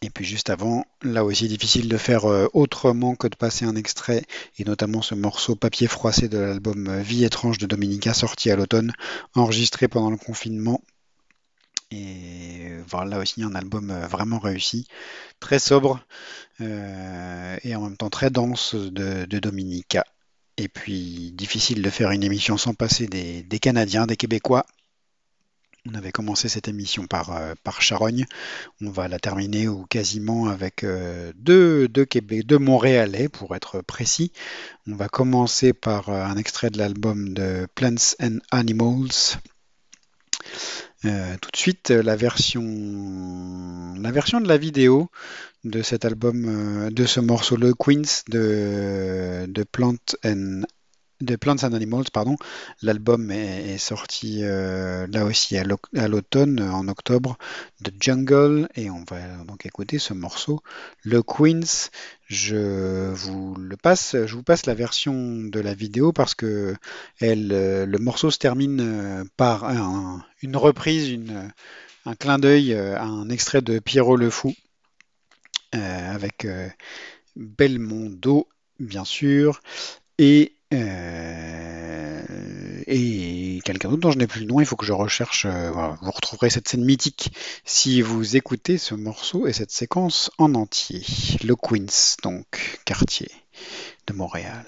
Et 0.02 0.10
puis 0.10 0.24
juste 0.24 0.50
avant, 0.50 0.84
là 1.02 1.24
aussi 1.24 1.48
difficile 1.48 1.88
de 1.88 1.96
faire 1.96 2.26
euh, 2.26 2.48
autrement 2.52 3.14
que 3.14 3.28
de 3.28 3.36
passer 3.36 3.64
un 3.64 3.76
extrait, 3.76 4.24
et 4.58 4.64
notamment 4.64 5.00
ce 5.00 5.14
morceau 5.14 5.56
papier 5.56 5.86
froissé 5.86 6.28
de 6.28 6.38
l'album 6.38 6.86
euh, 6.88 7.00
Vie 7.00 7.24
étrange 7.24 7.58
de 7.58 7.66
Dominica, 7.66 8.12
sorti 8.12 8.50
à 8.50 8.56
l'automne, 8.56 8.92
enregistré 9.34 9.88
pendant 9.88 10.10
le 10.10 10.18
confinement. 10.18 10.82
Et 11.90 12.72
voilà 12.88 13.18
aussi 13.18 13.42
un 13.42 13.54
album 13.54 13.90
euh, 13.90 14.06
vraiment 14.06 14.38
réussi, 14.38 14.86
très 15.40 15.58
sobre 15.58 16.04
et 16.58 17.76
en 17.76 17.82
même 17.82 17.96
temps 17.98 18.08
très 18.08 18.30
dense 18.30 18.74
de, 18.74 19.26
de 19.26 19.38
Dominica. 19.38 20.04
Et 20.56 20.68
puis 20.68 21.32
difficile 21.32 21.82
de 21.82 21.90
faire 21.90 22.10
une 22.10 22.24
émission 22.24 22.56
sans 22.56 22.72
passer 22.74 23.06
des, 23.06 23.42
des 23.42 23.58
Canadiens, 23.58 24.06
des 24.06 24.16
Québécois. 24.16 24.64
On 25.88 25.94
avait 25.94 26.10
commencé 26.10 26.48
cette 26.48 26.68
émission 26.68 27.06
par, 27.06 27.36
euh, 27.36 27.54
Charogne. 27.78 28.26
On 28.80 28.90
va 28.90 29.08
la 29.08 29.18
terminer 29.18 29.68
ou 29.68 29.84
quasiment 29.86 30.48
avec 30.48 30.82
euh, 30.82 31.32
deux, 31.36 31.86
Québec, 32.06 32.50
Montréalais 32.52 33.28
pour 33.28 33.54
être 33.54 33.82
précis. 33.82 34.32
On 34.88 34.96
va 34.96 35.08
commencer 35.08 35.72
par 35.72 36.08
euh, 36.08 36.24
un 36.24 36.36
extrait 36.36 36.70
de 36.70 36.78
l'album 36.78 37.34
de 37.34 37.68
Plants 37.74 38.14
and 38.20 38.38
Animals. 38.50 39.38
Tout 41.02 41.50
de 41.52 41.56
suite, 41.56 41.90
la 41.90 42.16
version, 42.16 42.62
de 42.62 44.48
la 44.48 44.56
vidéo 44.56 45.08
de 45.62 45.80
cet 45.82 46.04
album, 46.04 46.90
de 46.90 47.06
ce 47.06 47.20
morceau, 47.20 47.56
le 47.56 47.74
Queens 47.74 48.24
de, 48.28 49.46
de 49.46 49.62
Plant 49.62 49.94
and 50.24 50.62
de 51.20 51.36
Plants 51.36 51.62
and 51.64 51.72
Animals, 51.72 52.04
pardon. 52.12 52.36
L'album 52.82 53.30
est, 53.30 53.78
sorti 53.78 54.40
euh, 54.42 55.06
là 55.08 55.24
aussi 55.24 55.56
à 55.56 55.64
l'au- 55.64 55.80
à 55.96 56.08
l'automne, 56.08 56.60
en 56.60 56.88
octobre, 56.88 57.36
de 57.80 57.92
Jungle, 58.00 58.68
et 58.74 58.90
on 58.90 59.04
va 59.08 59.18
donc 59.46 59.66
écouter 59.66 59.98
ce 59.98 60.14
morceau, 60.14 60.62
le 61.02 61.22
Queens. 61.22 61.90
Je 62.28 63.10
vous 63.12 63.54
le 63.56 63.76
passe, 63.76 64.16
je 64.26 64.34
vous 64.34 64.42
passe 64.42 64.66
la 64.66 64.74
version 64.74 65.14
de 65.44 65.60
la 65.60 65.74
vidéo 65.74 66.12
parce 66.12 66.34
que 66.34 66.74
euh, 67.22 67.86
le 67.86 67.98
morceau 67.98 68.30
se 68.30 68.38
termine 68.38 68.80
euh, 68.80 69.24
par 69.36 69.64
un- 69.64 70.24
une 70.42 70.56
reprise, 70.56 71.18
un 72.06 72.14
clin 72.14 72.38
d'œil 72.38 72.74
à 72.74 73.04
un 73.04 73.28
extrait 73.28 73.62
de 73.62 73.78
Pierrot 73.78 74.16
le 74.16 74.30
Fou 74.30 74.54
avec 75.72 76.46
Belmondo, 77.36 78.48
bien 78.80 79.04
sûr, 79.04 79.60
et, 80.18 80.55
euh, 80.74 82.22
et 82.86 83.60
quelqu'un 83.64 83.88
d'autre 83.88 84.00
dont 84.00 84.10
je 84.10 84.18
n'ai 84.18 84.26
plus 84.26 84.40
le 84.40 84.46
nom. 84.46 84.60
Il 84.60 84.66
faut 84.66 84.76
que 84.76 84.86
je 84.86 84.92
recherche. 84.92 85.46
euh. 85.46 85.70
Vous 86.02 86.10
retrouverez 86.10 86.50
cette 86.50 86.68
scène 86.68 86.84
mythique 86.84 87.32
si 87.64 88.02
vous 88.02 88.36
écoutez 88.36 88.78
ce 88.78 88.94
morceau 88.94 89.46
et 89.46 89.52
cette 89.52 89.70
séquence 89.70 90.30
en 90.38 90.54
entier. 90.54 91.02
Le 91.44 91.54
Queens, 91.56 92.16
donc, 92.22 92.80
quartier 92.84 93.30
de 94.06 94.12
Montréal. 94.12 94.66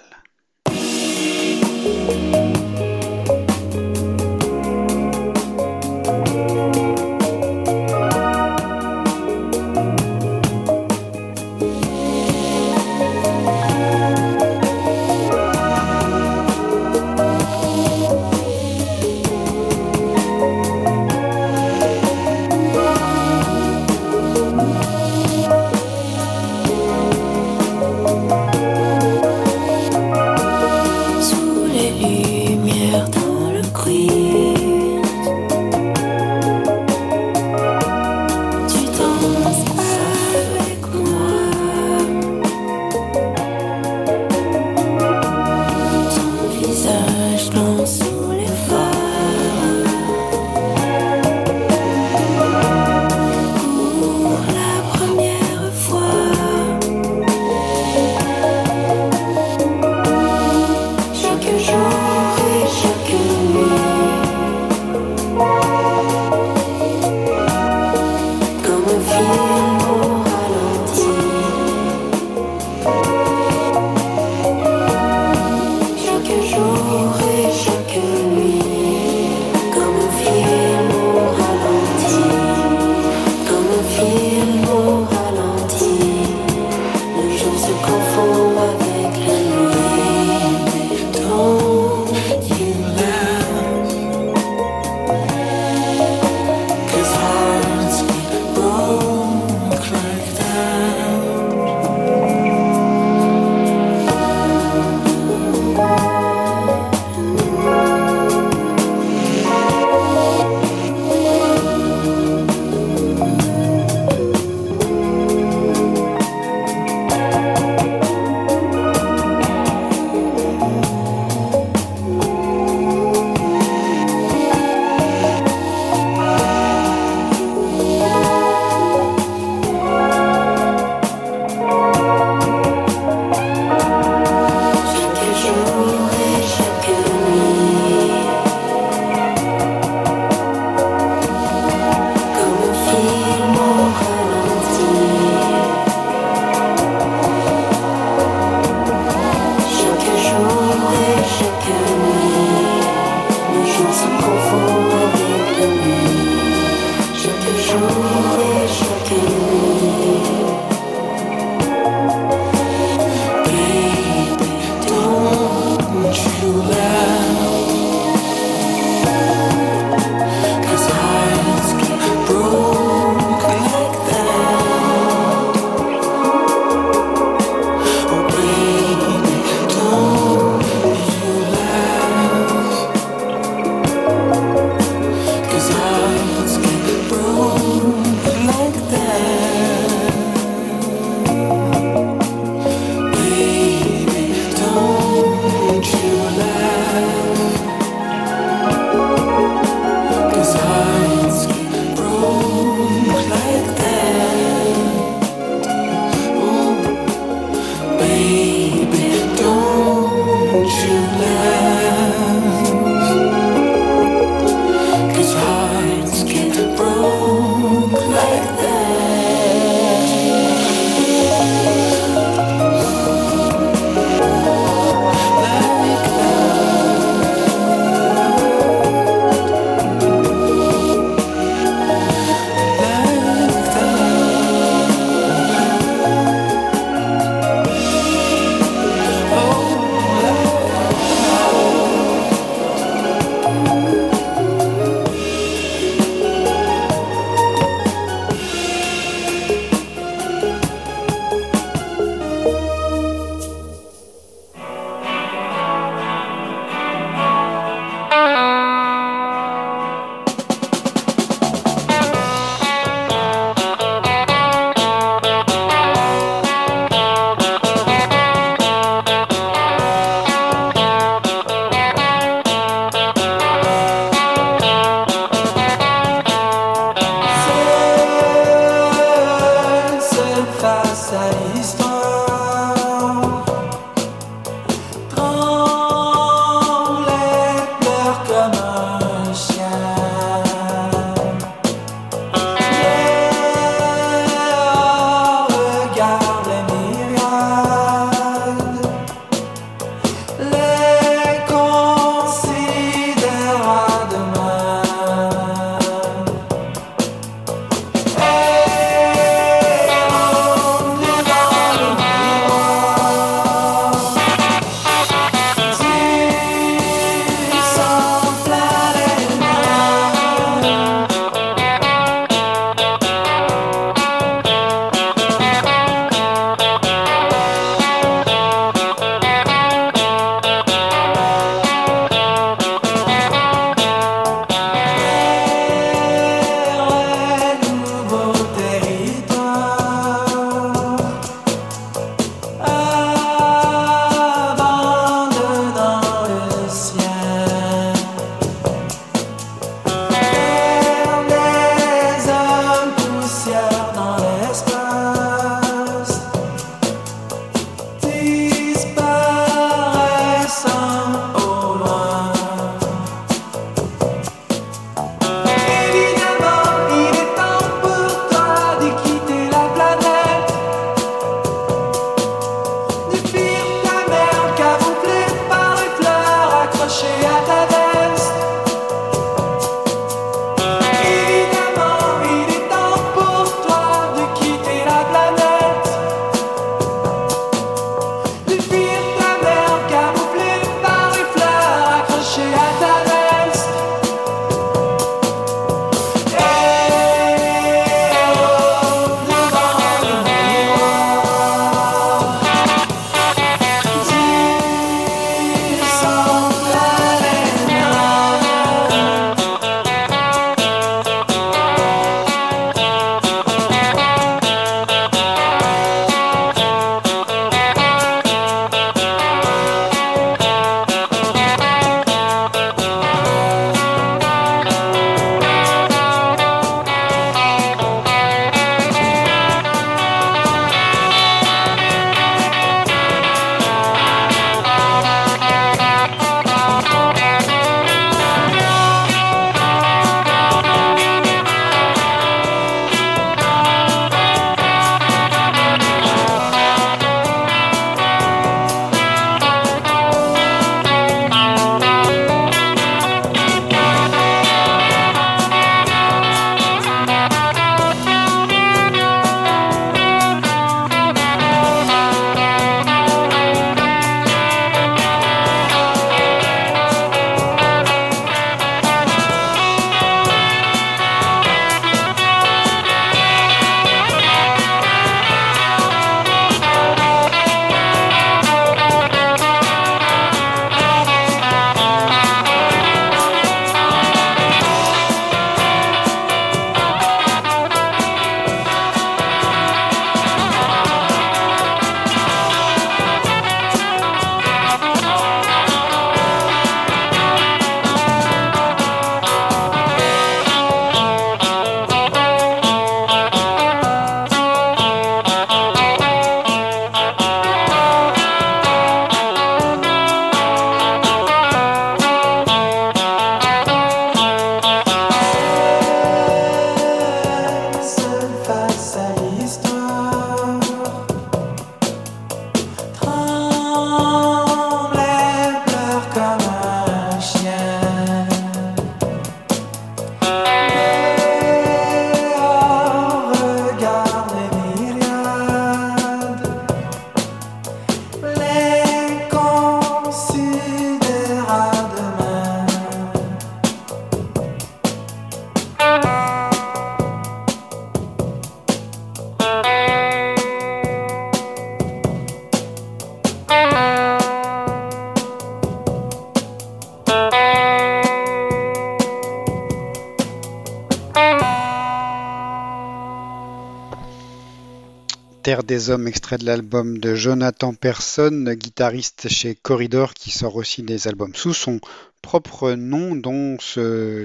Des 565.69 565.91
Hommes, 565.91 566.09
extrait 566.09 566.39
de 566.39 566.47
l'album 566.47 566.97
de 566.97 567.15
Jonathan 567.15 567.75
Person, 567.75 568.55
guitariste 568.55 569.29
chez 569.29 569.55
Corridor, 569.55 570.15
qui 570.15 570.31
sort 570.31 570.57
aussi 570.57 570.83
des 570.83 571.09
albums 571.09 571.35
sous 571.35 571.53
son 571.53 571.79
propre 572.23 572.73
nom, 572.73 573.15
dont 573.15 573.59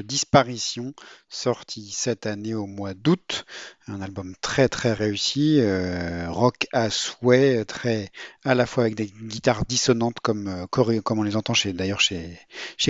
Disparition, 0.05 0.93
sorti 1.27 1.91
cette 1.91 2.27
année 2.27 2.53
au 2.53 2.65
mois 2.65 2.93
d'août. 2.93 3.43
Un 3.87 4.01
album 4.01 4.35
très 4.39 4.69
très 4.69 4.93
réussi, 4.93 5.57
euh, 5.59 6.31
rock 6.31 6.65
à 6.71 6.89
souhait, 6.89 7.65
très 7.65 8.09
à 8.45 8.55
la 8.55 8.65
fois 8.65 8.85
avec 8.85 8.95
des 8.95 9.07
guitares 9.07 9.65
dissonantes 9.65 10.21
comme, 10.21 10.47
euh, 10.47 10.65
on 11.09 11.23
les 11.23 11.35
entend 11.35 11.53
d'ailleurs 11.73 11.99
chez 11.99 12.39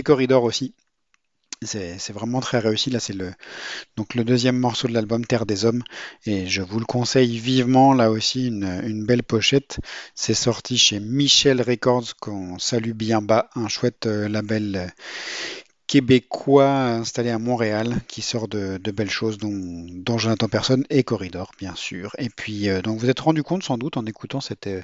Corridor 0.04 0.44
aussi. 0.44 0.76
C'est 1.66 2.12
vraiment 2.14 2.40
très 2.40 2.60
réussi. 2.60 2.90
Là, 2.90 3.00
c'est 3.00 3.14
le, 3.14 3.32
le 4.16 4.24
deuxième 4.24 4.58
morceau 4.58 4.88
de 4.88 4.94
l'album 4.94 5.26
Terre 5.26 5.46
des 5.46 5.66
Hommes. 5.66 5.84
Et 6.26 6.48
je 6.48 6.62
vous 6.62 6.80
le 6.80 6.86
conseille 6.86 7.38
vivement. 7.38 7.94
Là 7.94 8.12
aussi, 8.12 8.48
une, 8.48 8.82
une 8.84 9.06
belle 9.06 9.24
pochette. 9.24 9.80
C'est 10.16 10.34
sorti 10.34 10.78
chez 10.78 11.00
Michel 11.00 11.62
Records, 11.62 12.16
qu'on 12.20 12.60
salue 12.60 12.92
bien 12.94 13.22
bas. 13.22 13.50
Un 13.56 13.68
chouette 13.68 14.06
euh, 14.06 14.28
label 14.28 14.76
euh, 14.76 14.88
québécois 15.94 16.72
installé 16.72 17.30
à 17.30 17.38
Montréal 17.38 18.02
qui 18.08 18.24
sort 18.24 18.48
de, 18.48 18.80
belles 18.80 19.12
choses 19.12 19.38
dont, 19.38 19.86
dont 19.92 20.18
Jonathan 20.18 20.48
Personne 20.48 20.86
et 20.90 21.04
Corridor 21.04 21.52
bien 21.60 21.76
sûr. 21.76 22.16
Et 22.18 22.30
puis 22.30 22.68
euh, 22.68 22.82
donc 22.82 22.98
vous 22.98 23.12
êtes 23.12 23.20
rendu 23.20 23.44
compte 23.44 23.62
sans 23.62 23.78
doute 23.78 23.96
en 23.96 24.06
écoutant 24.08 24.42
cette, 24.42 24.66
euh, 24.66 24.82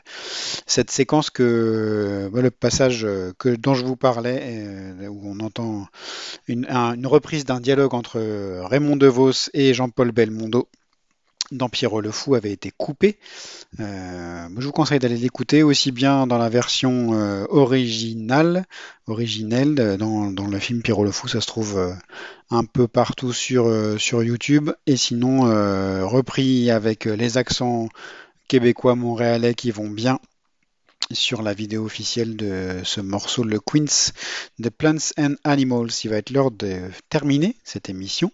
cette 0.68 0.92
séquence 0.92 1.32
que 1.32 2.30
bah, 2.32 2.44
le 2.44 2.52
passage 2.52 3.06
euh, 3.06 3.34
que, 3.40 3.50
dont 3.50 3.74
je 3.74 3.86
vous 3.86 3.96
parlais 3.96 4.94
où 5.10 5.20
on 5.24 5.40
entend 5.40 5.88
une 6.48 6.68
reprise 7.08 7.44
d'un 7.44 7.60
dialogue 7.60 7.96
entre 7.96 8.20
Raymond 8.68 8.96
DeVos 8.96 9.50
et 9.56 9.74
Jean-Paul 9.74 10.12
Belmondo 10.12 10.68
dans 11.52 11.70
Pierrot 11.70 12.02
le 12.02 12.12
Fou 12.12 12.36
avait 12.36 12.52
été 12.52 12.72
coupé. 12.72 13.18
Euh, 13.80 14.48
je 14.58 14.66
vous 14.66 14.72
conseille 14.72 15.00
d'aller 15.00 15.18
l'écouter 15.18 15.64
aussi 15.64 15.92
bien 15.92 16.28
dans 16.28 16.38
la 16.38 16.50
version 16.50 17.14
euh, 17.14 17.46
originale, 17.50 18.66
originelle, 19.08 19.76
euh, 19.80 19.98
dans, 19.98 20.48
le 20.48 20.60
film 20.60 20.82
Pierrot 20.82 21.04
le 21.04 21.12
Fou, 21.12 21.28
ça 21.28 21.42
se 21.42 21.48
trouve 21.48 21.96
un 22.50 22.66
peu 22.66 22.88
partout 22.88 23.34
sur, 23.34 23.72
sur 24.00 24.24
YouTube, 24.24 24.72
et 24.88 24.98
sinon 24.98 25.42
repris 26.08 26.72
avec 26.72 27.06
les 27.06 27.38
accents 27.38 27.90
québécois 28.48 28.96
montréalais 28.96 29.54
qui 29.54 29.72
vont 29.72 29.90
bien 29.90 30.20
sur 31.12 31.42
la 31.42 31.54
vidéo 31.54 31.86
officielle 31.86 32.36
de 32.36 32.82
ce 32.84 33.02
morceau, 33.02 33.44
le 33.44 33.60
Queens 33.60 34.12
de 34.60 34.70
Plants 34.70 35.12
and 35.18 35.36
Animals. 35.44 35.90
Il 36.04 36.10
va 36.10 36.18
être 36.18 36.30
l'heure 36.32 36.52
de 36.52 36.82
terminer 37.10 37.56
cette 37.64 37.90
émission 37.90 38.32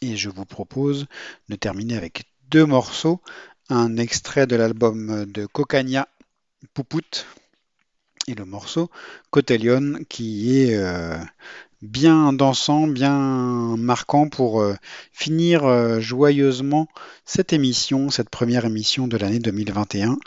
et 0.00 0.16
je 0.16 0.30
vous 0.30 0.44
propose 0.44 1.06
de 1.48 1.56
terminer 1.56 1.96
avec 1.96 2.24
deux 2.50 2.66
morceaux. 2.66 3.20
Un 3.68 3.96
extrait 3.96 4.46
de 4.46 4.56
l'album 4.56 5.26
de 5.26 5.46
Cocania, 5.46 6.08
Poupout, 6.74 7.26
et 8.26 8.34
le 8.34 8.44
morceau 8.44 8.90
Cotellion 9.30 9.98
qui 10.08 10.60
est 10.60 10.76
euh, 10.76 11.16
bien 11.82 12.32
dansant, 12.32 12.86
bien 12.86 13.76
marquant 13.76 14.28
pour 14.28 14.60
euh, 14.60 14.74
finir 15.12 15.64
euh, 15.64 16.00
joyeusement 16.00 16.88
cette 17.24 17.52
émission, 17.52 18.10
cette 18.10 18.30
première 18.30 18.64
émission 18.64 19.08
de 19.08 19.16
l'année 19.16 19.38
2021. 19.38 20.18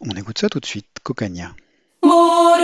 On 0.00 0.10
écoute 0.10 0.38
ça 0.38 0.48
tout 0.48 0.60
de 0.60 0.66
suite, 0.66 0.86
Cocania. 1.02 1.54
Voilà, 2.02 2.57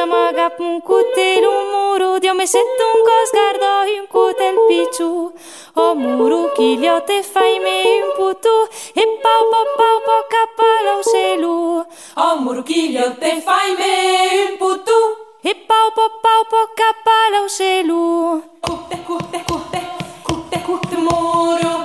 amagap 0.00 0.58
un 0.60 0.80
cutel 0.80 1.44
un 1.44 1.64
muro 1.72 2.18
Dio 2.20 2.34
me 2.34 2.46
sento 2.46 2.84
un 2.94 3.00
cos 3.08 3.30
guardò 3.36 3.72
un 4.00 4.06
cutel 4.06 4.56
pichu 4.68 5.32
O 5.74 5.94
muro 5.94 6.52
te 7.06 7.22
fai 7.22 7.58
me 7.64 7.76
un 8.02 8.10
putu 8.16 8.54
E 8.94 9.04
pau 9.22 9.42
pau 9.52 9.66
pau 9.78 9.96
pau 10.06 10.22
capala 10.34 10.92
o 10.98 11.02
selu 11.02 11.84
O 12.16 12.36
muro 12.42 12.62
te 12.64 13.32
fai 13.46 13.70
me 13.80 13.92
un 14.50 14.58
putu 14.58 14.98
E 15.42 15.54
pau 15.68 15.88
pau 15.96 16.10
pau 16.24 16.42
pau 16.50 16.66
capala 16.80 17.42
o 17.44 17.48
selu 17.48 18.42
Cutte 18.66 18.96
cutte 19.06 19.38
cutte 19.48 19.80
cutte 20.26 20.58
cutte 20.66 20.96
muro 20.96 21.79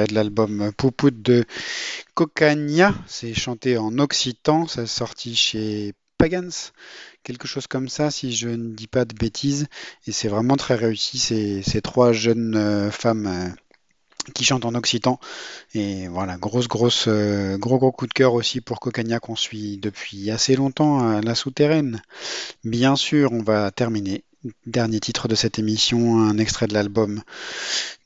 de 0.00 0.14
l'album 0.14 0.72
Poupout 0.76 1.10
de 1.10 1.44
Cocagna. 2.14 2.94
C'est 3.06 3.34
chanté 3.34 3.76
en 3.76 3.98
occitan, 3.98 4.66
ça 4.66 4.86
sorti 4.86 5.36
chez 5.36 5.92
Pagans, 6.16 6.50
quelque 7.22 7.46
chose 7.46 7.66
comme 7.66 7.88
ça, 7.88 8.10
si 8.10 8.32
je 8.32 8.48
ne 8.48 8.74
dis 8.74 8.86
pas 8.86 9.04
de 9.04 9.14
bêtises. 9.14 9.66
Et 10.06 10.12
c'est 10.12 10.28
vraiment 10.28 10.56
très 10.56 10.74
réussi, 10.74 11.18
ces, 11.18 11.62
ces 11.62 11.82
trois 11.82 12.12
jeunes 12.12 12.56
euh, 12.56 12.90
femmes 12.90 13.26
euh, 13.26 13.48
qui 14.34 14.44
chantent 14.44 14.64
en 14.64 14.74
occitan. 14.74 15.20
Et 15.74 16.08
voilà, 16.08 16.38
grosse, 16.38 16.68
grosse, 16.68 17.04
euh, 17.08 17.58
gros, 17.58 17.78
gros 17.78 17.92
coup 17.92 18.06
de 18.06 18.12
cœur 18.12 18.34
aussi 18.34 18.60
pour 18.60 18.80
Cocagna 18.80 19.20
qu'on 19.20 19.36
suit 19.36 19.76
depuis 19.76 20.30
assez 20.30 20.56
longtemps 20.56 21.06
à 21.06 21.20
la 21.20 21.34
souterraine. 21.34 22.02
Bien 22.64 22.96
sûr, 22.96 23.32
on 23.32 23.42
va 23.42 23.70
terminer 23.70 24.24
dernier 24.66 25.00
titre 25.00 25.28
de 25.28 25.34
cette 25.34 25.58
émission, 25.58 26.18
un 26.18 26.38
extrait 26.38 26.66
de 26.66 26.74
l'album 26.74 27.22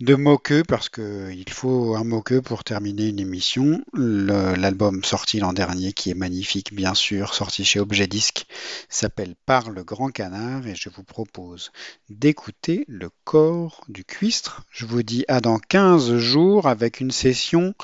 de 0.01 0.15
Moqueux, 0.15 0.63
parce 0.63 0.89
qu'il 0.89 1.49
faut 1.49 1.97
un 1.97 2.05
Moqueux 2.05 2.43
pour 2.43 2.65
terminer 2.65 3.09
une 3.09 3.21
émission. 3.21 3.83
L'album 3.95 5.05
sorti 5.05 5.41
l'an 5.41 5.53
dernier, 5.53 5.93
qui 5.93 6.11
est 6.11 6.15
magnifique, 6.15 6.75
bien 6.75 6.95
sûr, 6.95 7.35
sorti 7.35 7.65
chez 7.65 7.81
Objet 7.81 8.07
Disque, 8.07 8.47
s'appelle 8.89 9.35
Par 9.47 9.71
le 9.71 9.85
Grand 9.85 10.11
Canard, 10.11 10.67
et 10.67 10.75
je 10.75 10.89
vous 10.89 11.05
propose 11.05 11.73
d'écouter 12.09 12.85
le 12.89 13.11
corps 13.25 13.85
du 13.89 14.05
cuistre. 14.05 14.65
Je 14.71 14.87
vous 14.87 15.03
dis 15.03 15.25
à 15.29 15.41
dans 15.41 15.59
15 15.59 16.17
jours 16.17 16.67
avec 16.67 17.01
une 17.01 17.11
session 17.11 17.75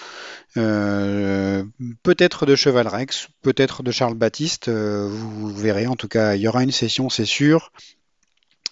euh, 0.56 1.64
peut-être 2.02 2.44
de 2.44 2.56
Cheval 2.56 2.88
Rex, 2.88 3.28
peut-être 3.40 3.82
de 3.82 3.90
Charles 3.90 4.14
Baptiste, 4.14 4.68
euh, 4.68 5.08
vous 5.10 5.48
verrez. 5.54 5.86
En 5.86 5.96
tout 5.96 6.08
cas, 6.08 6.34
il 6.34 6.42
y 6.42 6.48
aura 6.48 6.62
une 6.62 6.72
session, 6.72 7.08
c'est 7.08 7.24
sûr. 7.24 7.72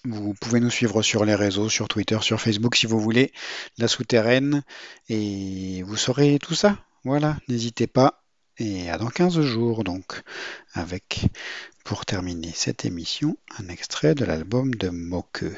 Vous 0.04 0.32
pouvez 0.34 0.60
nous 0.60 0.70
suivre 0.70 1.02
sur 1.02 1.26
les 1.26 1.34
réseaux, 1.34 1.68
sur 1.68 1.86
Twitter, 1.86 2.18
sur 2.22 2.40
Facebook 2.40 2.74
si 2.74 2.86
vous 2.86 3.00
voulez, 3.00 3.32
la 3.76 3.86
souterraine, 3.86 4.62
et 5.10 5.82
vous 5.82 5.96
saurez 5.96 6.38
tout 6.40 6.54
ça. 6.54 6.78
Voilà, 7.04 7.36
n'hésitez 7.48 7.86
pas. 7.86 8.22
Et 8.56 8.90
à 8.90 8.96
dans 8.96 9.08
15 9.08 9.40
jours, 9.42 9.84
donc, 9.84 10.22
avec, 10.72 11.26
pour 11.84 12.06
terminer 12.06 12.52
cette 12.54 12.84
émission, 12.84 13.36
un 13.58 13.68
extrait 13.68 14.14
de 14.14 14.24
l'album 14.24 14.74
de 14.74 14.88
Moqueux. 14.88 15.56